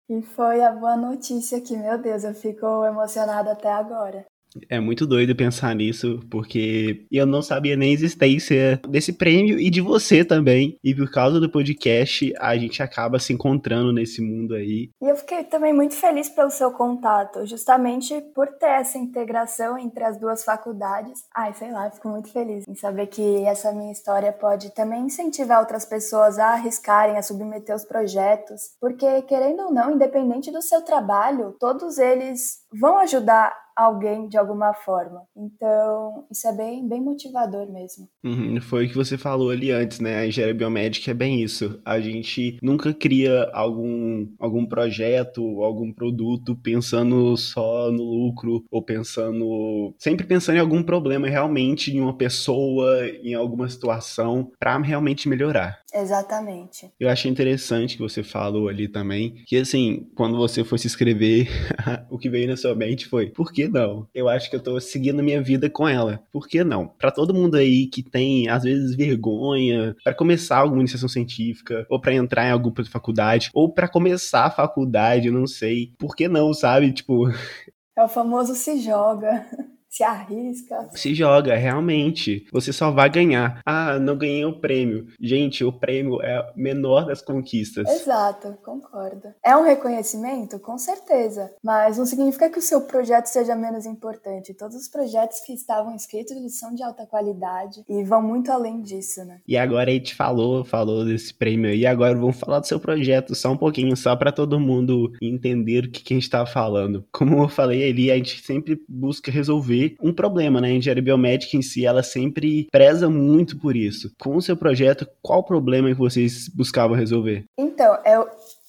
E 0.08 0.22
foi 0.22 0.62
a 0.62 0.72
boa 0.72 0.96
notícia 0.96 1.60
que, 1.60 1.76
meu 1.76 1.98
Deus, 1.98 2.24
eu 2.24 2.34
fico 2.34 2.84
emocionada 2.84 3.52
até 3.52 3.70
agora. 3.70 4.24
É 4.68 4.80
muito 4.80 5.06
doido 5.06 5.36
pensar 5.36 5.74
nisso, 5.74 6.20
porque 6.30 7.06
eu 7.10 7.26
não 7.26 7.42
sabia 7.42 7.76
nem 7.76 7.90
a 7.90 7.94
existência 7.94 8.80
desse 8.88 9.12
prêmio 9.12 9.58
e 9.58 9.70
de 9.70 9.80
você 9.80 10.24
também. 10.24 10.78
E 10.82 10.94
por 10.94 11.10
causa 11.10 11.40
do 11.40 11.50
podcast, 11.50 12.32
a 12.38 12.56
gente 12.56 12.82
acaba 12.82 13.18
se 13.18 13.32
encontrando 13.32 13.92
nesse 13.92 14.20
mundo 14.20 14.54
aí. 14.54 14.90
E 15.00 15.08
eu 15.08 15.16
fiquei 15.16 15.44
também 15.44 15.72
muito 15.72 15.94
feliz 15.94 16.28
pelo 16.28 16.50
seu 16.50 16.70
contato, 16.72 17.46
justamente 17.46 18.20
por 18.34 18.46
ter 18.58 18.80
essa 18.80 18.98
integração 18.98 19.78
entre 19.78 20.04
as 20.04 20.18
duas 20.18 20.44
faculdades. 20.44 21.24
Ai, 21.34 21.52
sei 21.54 21.70
lá, 21.70 21.90
fico 21.90 22.08
muito 22.08 22.30
feliz 22.30 22.64
em 22.66 22.74
saber 22.74 23.06
que 23.06 23.44
essa 23.44 23.72
minha 23.72 23.92
história 23.92 24.32
pode 24.32 24.74
também 24.74 25.06
incentivar 25.06 25.60
outras 25.60 25.84
pessoas 25.84 26.38
a 26.38 26.54
arriscarem, 26.54 27.16
a 27.16 27.22
submeter 27.22 27.74
os 27.74 27.84
projetos, 27.84 28.60
porque 28.80 29.22
querendo 29.22 29.64
ou 29.64 29.72
não, 29.72 29.94
independente 29.94 30.50
do 30.50 30.62
seu 30.62 30.82
trabalho, 30.82 31.54
todos 31.58 31.98
eles 31.98 32.58
vão 32.72 32.98
ajudar 32.98 33.52
alguém 33.78 34.28
de 34.28 34.36
alguma 34.36 34.74
forma. 34.74 35.22
Então, 35.36 36.26
isso 36.30 36.48
é 36.48 36.52
bem, 36.52 36.86
bem 36.86 37.00
motivador 37.00 37.70
mesmo. 37.70 38.08
Uhum, 38.24 38.60
foi 38.60 38.86
o 38.86 38.88
que 38.88 38.94
você 38.94 39.16
falou 39.16 39.50
ali 39.50 39.70
antes, 39.70 40.00
né? 40.00 40.18
A 40.18 40.26
engenharia 40.26 40.54
biomédica 40.54 41.12
é 41.12 41.14
bem 41.14 41.40
isso. 41.40 41.80
A 41.84 42.00
gente 42.00 42.58
nunca 42.60 42.92
cria 42.92 43.48
algum, 43.52 44.26
algum 44.40 44.66
projeto, 44.66 45.62
algum 45.62 45.92
produto 45.92 46.56
pensando 46.56 47.36
só 47.36 47.92
no 47.92 48.02
lucro 48.02 48.64
ou 48.70 48.82
pensando. 48.82 49.94
sempre 49.98 50.26
pensando 50.26 50.56
em 50.56 50.60
algum 50.60 50.82
problema 50.82 51.28
realmente 51.28 51.94
em 51.94 52.00
uma 52.00 52.16
pessoa, 52.16 53.06
em 53.22 53.34
alguma 53.34 53.68
situação, 53.68 54.50
para 54.58 54.76
realmente 54.78 55.28
melhorar. 55.28 55.78
Exatamente. 55.92 56.92
Eu 57.00 57.08
achei 57.08 57.30
interessante 57.30 57.96
que 57.96 58.02
você 58.02 58.22
falou 58.22 58.68
ali 58.68 58.88
também, 58.88 59.42
que 59.46 59.56
assim, 59.56 60.06
quando 60.14 60.36
você 60.36 60.62
foi 60.62 60.78
se 60.78 60.86
inscrever, 60.86 61.48
o 62.10 62.18
que 62.18 62.28
veio 62.28 62.48
na 62.48 62.56
sua 62.56 62.74
mente 62.74 63.06
foi, 63.06 63.30
por 63.30 63.52
que 63.52 63.68
não? 63.68 64.06
Eu 64.14 64.28
acho 64.28 64.50
que 64.50 64.56
eu 64.56 64.62
tô 64.62 64.78
seguindo 64.80 65.22
minha 65.22 65.42
vida 65.42 65.70
com 65.70 65.88
ela. 65.88 66.22
Por 66.30 66.46
que 66.46 66.62
não? 66.62 66.88
Para 66.88 67.10
todo 67.10 67.34
mundo 67.34 67.56
aí 67.56 67.86
que 67.86 68.02
tem, 68.02 68.48
às 68.48 68.64
vezes, 68.64 68.94
vergonha 68.94 69.96
para 70.04 70.14
começar 70.14 70.58
alguma 70.58 70.80
iniciação 70.80 71.08
científica, 71.08 71.86
ou 71.88 72.00
para 72.00 72.14
entrar 72.14 72.46
em 72.46 72.50
alguma 72.50 72.84
faculdade, 72.84 73.50
ou 73.54 73.72
para 73.72 73.88
começar 73.88 74.44
a 74.44 74.50
faculdade, 74.50 75.30
não 75.30 75.46
sei. 75.46 75.92
Por 75.98 76.14
que 76.14 76.28
não, 76.28 76.52
sabe? 76.52 76.92
Tipo. 76.92 77.24
É 77.96 78.04
o 78.04 78.08
famoso 78.08 78.54
se 78.54 78.80
joga 78.80 79.44
se 79.88 80.04
arrisca. 80.04 80.88
Se 80.92 81.14
joga, 81.14 81.56
realmente. 81.56 82.46
Você 82.52 82.72
só 82.72 82.90
vai 82.90 83.08
ganhar. 83.08 83.60
Ah, 83.64 83.98
não 83.98 84.16
ganhei 84.16 84.44
o 84.44 84.60
prêmio. 84.60 85.06
Gente, 85.20 85.64
o 85.64 85.72
prêmio 85.72 86.20
é 86.22 86.36
a 86.36 86.52
menor 86.54 87.06
das 87.06 87.22
conquistas. 87.22 87.88
Exato, 87.88 88.56
concordo. 88.62 89.28
É 89.44 89.56
um 89.56 89.64
reconhecimento? 89.64 90.58
Com 90.58 90.76
certeza. 90.76 91.50
Mas 91.62 91.98
não 91.98 92.06
significa 92.06 92.50
que 92.50 92.58
o 92.58 92.62
seu 92.62 92.82
projeto 92.82 93.26
seja 93.26 93.54
menos 93.54 93.86
importante. 93.86 94.54
Todos 94.54 94.76
os 94.76 94.88
projetos 94.88 95.40
que 95.40 95.52
estavam 95.52 95.94
inscritos, 95.94 96.32
eles 96.32 96.58
são 96.58 96.74
de 96.74 96.82
alta 96.82 97.06
qualidade 97.06 97.82
e 97.88 98.04
vão 98.04 98.22
muito 98.22 98.52
além 98.52 98.82
disso, 98.82 99.24
né? 99.24 99.40
E 99.48 99.56
agora 99.56 99.90
a 99.90 99.94
gente 99.94 100.14
falou, 100.14 100.64
falou 100.64 101.04
desse 101.04 101.32
prêmio 101.32 101.70
aí. 101.70 101.86
Agora 101.86 102.14
vamos 102.14 102.38
falar 102.38 102.60
do 102.60 102.66
seu 102.66 102.78
projeto 102.78 103.34
só 103.34 103.52
um 103.52 103.56
pouquinho, 103.56 103.96
só 103.96 104.14
para 104.14 104.32
todo 104.32 104.60
mundo 104.60 105.12
entender 105.22 105.84
o 105.84 105.90
que, 105.90 106.02
que 106.02 106.14
a 106.14 106.16
gente 106.16 106.30
tá 106.30 106.44
falando. 106.44 107.04
Como 107.10 107.42
eu 107.42 107.48
falei 107.48 107.88
ali, 107.90 108.10
a 108.10 108.16
gente 108.16 108.44
sempre 108.44 108.80
busca 108.88 109.30
resolver 109.30 109.77
resolver 109.78 109.96
um 110.02 110.12
problema, 110.12 110.60
né? 110.60 110.68
A 110.68 110.72
engenharia 110.72 111.02
biomédica 111.02 111.56
em 111.56 111.62
si, 111.62 111.86
ela 111.86 112.02
sempre 112.02 112.66
preza 112.70 113.08
muito 113.08 113.58
por 113.58 113.76
isso. 113.76 114.10
Com 114.18 114.36
o 114.36 114.42
seu 114.42 114.56
projeto, 114.56 115.06
qual 115.22 115.42
problema 115.42 115.88
que 115.88 115.94
vocês 115.94 116.48
buscavam 116.48 116.96
resolver? 116.96 117.44
Então, 117.56 117.98
eu 118.04 118.26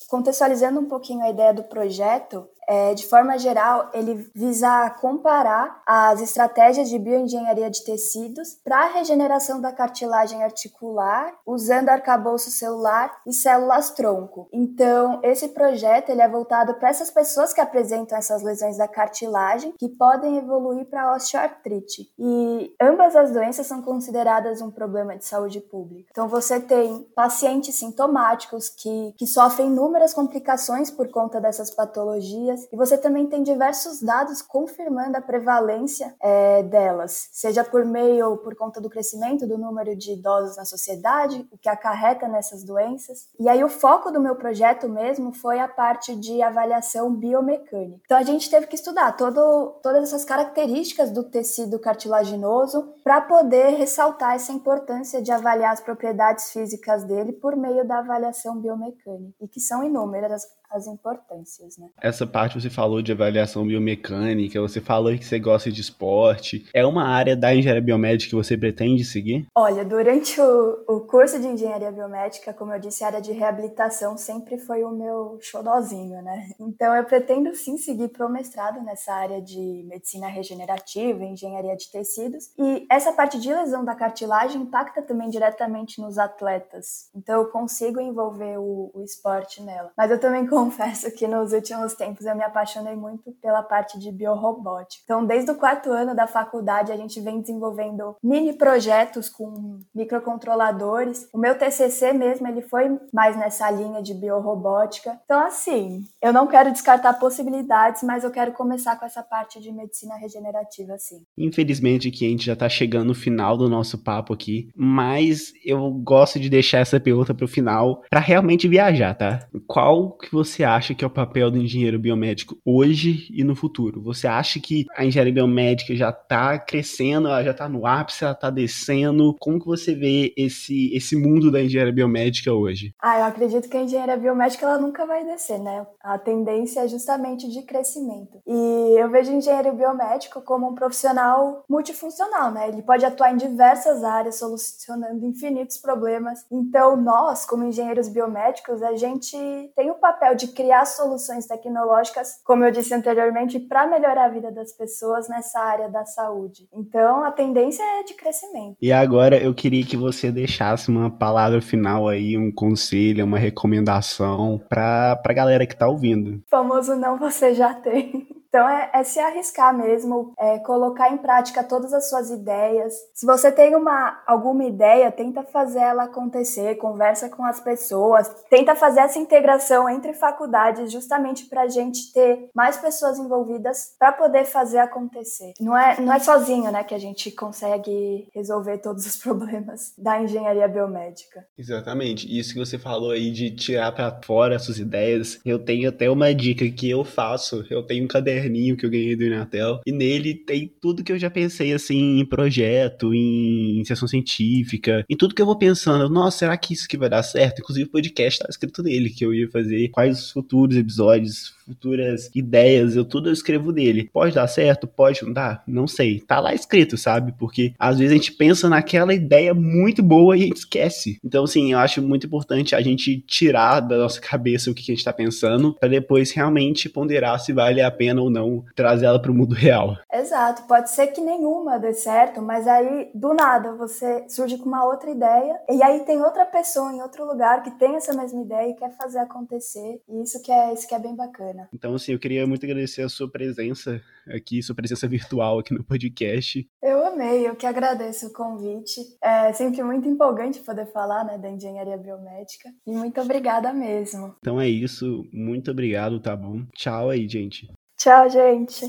contextualizando 0.07 0.79
um 0.79 0.85
pouquinho 0.85 1.21
a 1.21 1.29
ideia 1.29 1.53
do 1.53 1.63
projeto, 1.63 2.47
é, 2.69 2.93
de 2.93 3.07
forma 3.07 3.35
geral, 3.39 3.89
ele 3.95 4.29
visa 4.35 4.91
comparar 5.01 5.81
as 5.87 6.21
estratégias 6.21 6.87
de 6.87 6.99
bioengenharia 6.99 7.67
de 7.67 7.83
tecidos 7.83 8.59
para 8.63 8.83
a 8.83 8.89
regeneração 8.89 9.59
da 9.59 9.71
cartilagem 9.71 10.43
articular 10.43 11.33
usando 11.47 11.89
arcabouço 11.89 12.51
celular 12.51 13.11
e 13.25 13.33
células 13.33 13.89
tronco. 13.89 14.47
Então, 14.53 15.19
esse 15.23 15.47
projeto 15.47 16.11
ele 16.11 16.21
é 16.21 16.29
voltado 16.29 16.75
para 16.75 16.89
essas 16.89 17.09
pessoas 17.09 17.53
que 17.53 17.59
apresentam 17.59 18.15
essas 18.15 18.43
lesões 18.43 18.77
da 18.77 18.87
cartilagem 18.87 19.73
que 19.79 19.89
podem 19.89 20.37
evoluir 20.37 20.85
para 20.85 21.15
osteoartrite. 21.15 22.11
E 22.19 22.75
ambas 22.79 23.15
as 23.15 23.31
doenças 23.31 23.65
são 23.65 23.81
consideradas 23.81 24.61
um 24.61 24.69
problema 24.69 25.17
de 25.17 25.25
saúde 25.25 25.59
pública. 25.59 26.09
Então, 26.11 26.27
você 26.27 26.59
tem 26.59 27.01
pacientes 27.15 27.73
sintomáticos 27.73 28.69
que, 28.69 29.15
que 29.17 29.25
sofrem 29.25 29.69
inúmeras 29.69 30.13
complicações 30.13 30.91
por 30.91 31.09
conta 31.09 31.41
dessas 31.41 31.71
patologias 31.71 32.58
e 32.71 32.75
você 32.75 32.97
também 32.97 33.27
tem 33.27 33.43
diversos 33.43 34.01
dados 34.01 34.41
confirmando 34.41 35.17
a 35.17 35.21
prevalência 35.21 36.15
é, 36.21 36.63
delas, 36.63 37.29
seja 37.31 37.63
por 37.63 37.85
meio 37.85 38.29
ou 38.31 38.37
por 38.37 38.55
conta 38.55 38.81
do 38.81 38.89
crescimento 38.89 39.47
do 39.47 39.57
número 39.57 39.95
de 39.95 40.13
idosos 40.13 40.57
na 40.57 40.65
sociedade, 40.65 41.47
o 41.51 41.57
que 41.57 41.69
acarreta 41.69 42.27
nessas 42.27 42.63
doenças. 42.63 43.27
E 43.39 43.47
aí 43.47 43.63
o 43.63 43.69
foco 43.69 44.11
do 44.11 44.19
meu 44.19 44.35
projeto 44.35 44.87
mesmo 44.89 45.33
foi 45.33 45.59
a 45.59 45.67
parte 45.67 46.15
de 46.15 46.41
avaliação 46.41 47.13
biomecânica. 47.13 48.01
Então 48.05 48.17
a 48.17 48.23
gente 48.23 48.49
teve 48.49 48.67
que 48.67 48.75
estudar 48.75 49.15
todo, 49.15 49.79
todas 49.81 50.03
essas 50.03 50.25
características 50.25 51.11
do 51.11 51.23
tecido 51.23 51.79
cartilaginoso 51.79 52.93
para 53.03 53.21
poder 53.21 53.75
ressaltar 53.75 54.35
essa 54.35 54.51
importância 54.51 55.21
de 55.21 55.31
avaliar 55.31 55.73
as 55.73 55.81
propriedades 55.81 56.51
físicas 56.51 57.03
dele 57.03 57.33
por 57.33 57.55
meio 57.55 57.87
da 57.87 57.99
avaliação 57.99 58.59
biomecânica, 58.59 59.35
e 59.41 59.47
que 59.47 59.59
são 59.59 59.83
inúmeras 59.83 60.43
as 60.69 60.87
importâncias, 60.87 61.77
né? 61.77 61.87
Essa 62.01 62.25
parte 62.27 62.59
você 62.59 62.69
falou 62.69 63.01
de 63.01 63.11
avaliação 63.11 63.65
biomecânica, 63.65 64.61
você 64.61 64.79
falou 64.79 65.17
que 65.17 65.25
você 65.25 65.39
gosta 65.39 65.71
de 65.71 65.81
esporte. 65.81 66.67
É 66.73 66.85
uma 66.85 67.05
área 67.05 67.35
da 67.35 67.53
engenharia 67.53 67.81
biomédica 67.81 68.29
que 68.29 68.35
você 68.35 68.57
pretende 68.57 69.03
seguir? 69.03 69.47
Olha, 69.55 69.83
durante 69.83 70.39
o, 70.39 70.83
o 70.87 70.99
curso 71.01 71.39
de 71.39 71.47
engenharia 71.47 71.91
biomédica, 71.91 72.53
como 72.53 72.73
eu 72.73 72.79
disse, 72.79 73.03
a 73.03 73.07
área 73.07 73.21
de 73.21 73.31
reabilitação 73.31 74.17
sempre 74.17 74.57
foi 74.57 74.83
o 74.83 74.91
meu 74.91 75.39
xodozinho, 75.41 76.21
né? 76.21 76.49
Então 76.59 76.95
eu 76.95 77.03
pretendo 77.03 77.53
sim 77.55 77.77
seguir 77.77 78.09
pro 78.09 78.29
mestrado 78.29 78.81
nessa 78.83 79.13
área 79.13 79.41
de 79.41 79.85
medicina 79.87 80.27
regenerativa, 80.27 81.23
engenharia 81.23 81.75
de 81.75 81.89
tecidos. 81.91 82.51
E 82.57 82.85
essa 82.89 83.11
parte 83.11 83.39
de 83.39 83.51
lesão 83.53 83.83
da 83.83 83.95
cartilagem 83.95 84.61
impacta 84.61 85.01
também 85.01 85.29
diretamente 85.29 86.01
nos 86.01 86.17
atletas. 86.17 87.09
Então 87.15 87.41
eu 87.41 87.47
consigo 87.47 87.99
envolver 87.99 88.57
o, 88.57 88.91
o 88.93 89.03
esporte 89.03 89.61
nela. 89.61 89.91
Mas 89.97 90.11
eu 90.11 90.19
também 90.19 90.45
confesso 90.59 91.09
que 91.15 91.25
nos 91.25 91.53
últimos 91.53 91.93
tempos 91.93 92.25
eu 92.25 92.35
me 92.35 92.43
apaixonei 92.43 92.95
muito 92.95 93.31
pela 93.41 93.63
parte 93.63 93.97
de 93.97 94.11
biorrobótica. 94.11 95.03
Então, 95.05 95.25
desde 95.25 95.51
o 95.51 95.55
quarto 95.55 95.89
ano 95.91 96.13
da 96.13 96.27
faculdade, 96.27 96.91
a 96.91 96.97
gente 96.97 97.21
vem 97.21 97.39
desenvolvendo 97.39 98.15
mini 98.21 98.51
projetos 98.51 99.29
com 99.29 99.79
microcontroladores. 99.95 101.29
O 101.33 101.37
meu 101.37 101.57
TCC 101.57 102.11
mesmo, 102.11 102.47
ele 102.47 102.61
foi 102.61 102.99
mais 103.13 103.37
nessa 103.37 103.71
linha 103.71 104.01
de 104.01 104.13
biorrobótica. 104.13 105.17
Então, 105.23 105.39
assim, 105.39 106.03
eu 106.21 106.33
não 106.33 106.45
quero 106.45 106.71
descartar 106.73 107.13
possibilidades, 107.13 108.03
mas 108.03 108.25
eu 108.25 108.31
quero 108.31 108.51
começar 108.51 108.99
com 108.99 109.05
essa 109.05 109.23
parte 109.23 109.61
de 109.61 109.71
medicina 109.71 110.15
regenerativa, 110.15 110.97
sim. 110.97 111.21
Infelizmente, 111.37 112.11
que 112.11 112.25
a 112.25 112.29
gente 112.29 112.45
já 112.45 112.55
tá 112.55 112.67
chegando 112.67 113.07
no 113.07 113.15
final 113.15 113.55
do 113.55 113.69
nosso 113.69 113.97
papo 114.03 114.33
aqui, 114.33 114.69
mas 114.75 115.53
eu 115.63 115.89
gosto 115.91 116.37
de 116.37 116.49
deixar 116.49 116.79
essa 116.79 116.99
pergunta 116.99 117.33
pro 117.33 117.47
final 117.47 118.03
para 118.09 118.19
realmente 118.19 118.67
viajar, 118.67 119.15
tá? 119.15 119.47
Qual 119.65 120.17
que 120.17 120.31
você 120.31 120.48
você 120.49 120.63
acha 120.63 120.95
que 120.95 121.03
é 121.03 121.07
o 121.07 121.11
papel 121.11 121.51
do 121.51 121.57
engenheiro 121.57 121.99
biomédico 121.99 122.57
hoje 122.65 123.27
e 123.31 123.43
no 123.43 123.55
futuro? 123.55 124.01
Você 124.03 124.27
acha 124.27 124.59
que 124.59 124.85
a 124.95 125.05
engenharia 125.05 125.33
biomédica 125.33 125.95
já 125.95 126.09
está 126.09 126.57
crescendo, 126.57 127.27
ela 127.27 127.43
já 127.43 127.51
está 127.51 127.69
no 127.69 127.85
ápice, 127.85 128.23
ela 128.23 128.33
está 128.33 128.49
descendo? 128.49 129.35
Como 129.39 129.59
que 129.59 129.65
você 129.65 129.93
vê 129.93 130.33
esse, 130.35 130.93
esse 130.95 131.15
mundo 131.15 131.51
da 131.51 131.61
engenharia 131.61 131.93
biomédica 131.93 132.51
hoje? 132.51 132.93
Ah, 133.01 133.19
eu 133.19 133.25
acredito 133.25 133.69
que 133.69 133.77
a 133.77 133.83
engenharia 133.83 134.17
biomédica 134.17 134.65
ela 134.65 134.79
nunca 134.79 135.05
vai 135.05 135.23
descer, 135.23 135.59
né? 135.59 135.85
A 136.01 136.17
tendência 136.17 136.81
é 136.81 136.87
justamente 136.87 137.47
de 137.49 137.61
crescimento. 137.61 138.41
E 138.47 138.99
eu 138.99 139.09
vejo 139.09 139.31
o 139.31 139.35
engenheiro 139.35 139.73
biomédico 139.73 140.41
como 140.41 140.69
um 140.69 140.75
profissional 140.75 141.63
multifuncional, 141.69 142.51
né? 142.51 142.69
Ele 142.69 142.81
pode 142.81 143.05
atuar 143.05 143.33
em 143.33 143.37
diversas 143.37 144.03
áreas, 144.03 144.39
solucionando 144.39 145.25
infinitos 145.25 145.77
problemas. 145.77 146.45
Então, 146.51 146.95
nós, 146.95 147.45
como 147.45 147.63
engenheiros 147.63 148.09
biomédicos, 148.09 148.81
a 148.81 148.95
gente 148.95 149.37
tem 149.75 149.91
o 149.91 149.95
papel 149.95 150.35
de 150.39 150.47
criar 150.47 150.85
soluções 150.85 151.45
tecnológicas, 151.45 152.41
como 152.43 152.63
eu 152.63 152.71
disse 152.71 152.93
anteriormente, 152.93 153.59
para 153.59 153.85
melhorar 153.85 154.25
a 154.25 154.29
vida 154.29 154.51
das 154.51 154.71
pessoas 154.71 155.27
nessa 155.27 155.59
área 155.59 155.89
da 155.89 156.05
saúde. 156.05 156.67
Então, 156.73 157.23
a 157.23 157.31
tendência 157.31 157.83
é 157.83 158.03
de 158.03 158.13
crescimento. 158.13 158.77
E 158.81 158.91
agora 158.91 159.37
eu 159.37 159.53
queria 159.53 159.85
que 159.85 159.97
você 159.97 160.31
deixasse 160.31 160.89
uma 160.89 161.11
palavra 161.11 161.61
final 161.61 162.07
aí, 162.07 162.37
um 162.37 162.51
conselho, 162.51 163.25
uma 163.25 163.37
recomendação 163.37 164.61
para 164.69 165.19
a 165.23 165.33
galera 165.33 165.67
que 165.67 165.73
está 165.73 165.87
ouvindo. 165.87 166.37
O 166.37 166.49
famoso 166.49 166.95
não 166.95 167.17
você 167.17 167.53
já 167.53 167.73
tem. 167.73 168.38
Então 168.49 168.67
é, 168.67 168.89
é, 168.93 169.03
se 169.03 169.19
arriscar 169.19 169.75
mesmo, 169.75 170.33
é 170.37 170.57
colocar 170.59 171.11
em 171.13 171.17
prática 171.17 171.63
todas 171.63 171.93
as 171.93 172.09
suas 172.09 172.31
ideias. 172.31 172.93
Se 173.13 173.25
você 173.25 173.51
tem 173.51 173.75
uma 173.75 174.21
alguma 174.25 174.65
ideia, 174.65 175.11
tenta 175.11 175.43
fazer 175.43 175.79
ela 175.79 176.03
acontecer, 176.03 176.75
conversa 176.75 177.29
com 177.29 177.45
as 177.45 177.59
pessoas, 177.59 178.27
tenta 178.49 178.75
fazer 178.75 179.01
essa 179.01 179.19
integração 179.19 179.87
entre 179.87 180.13
faculdades, 180.13 180.91
justamente 180.91 181.45
para 181.45 181.61
a 181.61 181.67
gente 181.67 182.11
ter 182.11 182.49
mais 182.55 182.77
pessoas 182.77 183.19
envolvidas 183.19 183.95
para 183.99 184.11
poder 184.11 184.45
fazer 184.45 184.79
acontecer. 184.79 185.53
Não 185.59 185.77
é 185.77 185.99
não 186.01 186.11
é 186.11 186.19
sozinho, 186.19 186.71
né, 186.71 186.83
que 186.83 186.95
a 186.95 186.99
gente 186.99 187.31
consegue 187.31 188.27
resolver 188.33 188.79
todos 188.79 189.05
os 189.05 189.15
problemas 189.21 189.93
da 189.95 190.21
engenharia 190.21 190.67
biomédica. 190.67 191.45
Exatamente. 191.57 192.27
Isso 192.27 192.53
que 192.53 192.59
você 192.59 192.79
falou 192.79 193.11
aí 193.11 193.31
de 193.31 193.51
tirar 193.51 193.91
para 193.91 194.19
fora 194.23 194.55
as 194.55 194.63
suas 194.63 194.79
ideias, 194.79 195.39
eu 195.45 195.59
tenho 195.59 195.89
até 195.89 196.09
uma 196.09 196.33
dica 196.33 196.67
que 196.69 196.89
eu 196.89 197.03
faço. 197.03 197.63
Eu 197.69 197.83
tenho 197.85 198.05
um 198.05 198.07
caderno 198.07 198.38
caderninho 198.39 198.77
que 198.77 198.85
eu 198.85 198.89
ganhei 198.89 199.15
do 199.15 199.23
Inatel. 199.23 199.81
E 199.85 199.91
nele 199.91 200.33
tem 200.33 200.71
tudo 200.81 201.03
que 201.03 201.11
eu 201.11 201.19
já 201.19 201.29
pensei, 201.29 201.73
assim, 201.73 202.19
em 202.19 202.25
projeto, 202.25 203.13
em 203.13 203.83
sessão 203.85 204.07
científica, 204.07 205.05
em 205.09 205.15
tudo 205.15 205.35
que 205.35 205.41
eu 205.41 205.45
vou 205.45 205.57
pensando. 205.57 206.09
Nossa, 206.09 206.39
será 206.39 206.57
que 206.57 206.73
isso 206.73 206.87
que 206.87 206.97
vai 206.97 207.09
dar 207.09 207.23
certo? 207.23 207.59
Inclusive 207.59 207.87
o 207.87 207.91
podcast 207.91 208.39
tá 208.39 208.47
escrito 208.49 208.81
nele, 208.81 209.09
que 209.09 209.25
eu 209.25 209.33
ia 209.33 209.49
fazer 209.49 209.89
quais 209.89 210.19
os 210.19 210.31
futuros 210.31 210.75
episódios, 210.75 211.53
futuras 211.65 212.29
ideias, 212.33 212.95
eu 212.95 213.05
tudo 213.05 213.29
eu 213.29 213.33
escrevo 213.33 213.71
nele. 213.71 214.09
Pode 214.11 214.33
dar 214.35 214.47
certo? 214.47 214.87
Pode 214.87 215.23
não 215.23 215.33
dar? 215.33 215.63
Não 215.67 215.87
sei. 215.87 216.19
Tá 216.19 216.39
lá 216.39 216.53
escrito, 216.53 216.97
sabe? 216.97 217.33
Porque 217.37 217.73
às 217.77 217.99
vezes 217.99 218.11
a 218.11 218.15
gente 218.15 218.31
pensa 218.31 218.69
naquela 218.69 219.13
ideia 219.13 219.53
muito 219.53 220.01
boa 220.01 220.35
e 220.35 220.43
a 220.43 220.45
gente 220.45 220.57
esquece. 220.57 221.19
Então, 221.23 221.43
assim, 221.43 221.73
eu 221.73 221.79
acho 221.79 222.01
muito 222.01 222.25
importante 222.25 222.75
a 222.75 222.81
gente 222.81 223.23
tirar 223.27 223.81
da 223.81 223.97
nossa 223.97 224.19
cabeça 224.19 224.71
o 224.71 224.73
que 224.73 224.91
a 224.91 224.95
gente 224.95 225.03
tá 225.03 225.13
pensando, 225.13 225.75
para 225.79 225.89
depois 225.89 226.31
realmente 226.31 226.89
ponderar 226.89 227.39
se 227.39 227.53
vale 227.53 227.81
a 227.81 227.91
pena 227.91 228.21
ou 228.21 228.28
ou 228.29 228.33
não 228.33 228.63
trazer 228.75 229.05
ela 229.05 229.21
para 229.21 229.31
o 229.31 229.33
mundo 229.33 229.53
real. 229.53 229.97
Exato, 230.11 230.63
pode 230.67 230.89
ser 230.91 231.07
que 231.07 231.21
nenhuma 231.21 231.79
dê 231.79 231.93
certo, 231.93 232.41
mas 232.41 232.67
aí 232.67 233.11
do 233.13 233.33
nada 233.33 233.75
você 233.75 234.25
surge 234.29 234.57
com 234.57 234.65
uma 234.65 234.85
outra 234.85 235.09
ideia 235.09 235.59
e 235.69 235.81
aí 235.83 236.01
tem 236.05 236.21
outra 236.21 236.45
pessoa 236.45 236.93
em 236.93 237.01
outro 237.01 237.25
lugar 237.25 237.63
que 237.63 237.71
tem 237.71 237.95
essa 237.95 238.13
mesma 238.13 238.41
ideia 238.41 238.69
e 238.69 238.75
quer 238.75 238.95
fazer 238.95 239.19
acontecer. 239.19 240.01
E 240.07 240.21
isso 240.21 240.41
que 240.41 240.51
é 240.51 240.73
isso 240.73 240.87
que 240.87 240.95
é 240.95 240.99
bem 240.99 241.15
bacana. 241.15 241.67
Então 241.73 241.93
assim, 241.93 242.13
eu 242.13 242.19
queria 242.19 242.45
muito 242.45 242.65
agradecer 242.65 243.01
a 243.01 243.09
sua 243.09 243.29
presença 243.29 244.01
aqui, 244.27 244.61
sua 244.61 244.75
presença 244.75 245.07
virtual 245.07 245.59
aqui 245.59 245.73
no 245.73 245.83
podcast. 245.83 246.67
Eu 246.81 247.05
amei, 247.05 247.47
eu 247.47 247.55
que 247.55 247.65
agradeço 247.65 248.27
o 248.27 248.33
convite. 248.33 249.01
É 249.21 249.51
sempre 249.53 249.83
muito 249.83 250.07
empolgante 250.07 250.59
poder 250.59 250.85
falar, 250.87 251.23
né, 251.23 251.37
da 251.37 251.49
engenharia 251.49 251.97
biomédica. 251.97 252.69
E 252.85 252.91
muito 252.91 253.19
obrigada 253.21 253.73
mesmo. 253.73 254.35
Então 254.39 254.59
é 254.59 254.67
isso, 254.67 255.25
muito 255.33 255.71
obrigado, 255.71 256.19
tá 256.19 256.35
bom? 256.35 256.63
Tchau 256.73 257.09
aí, 257.09 257.27
gente. 257.27 257.67
Tchau, 257.99 258.29
gente. 258.29 258.87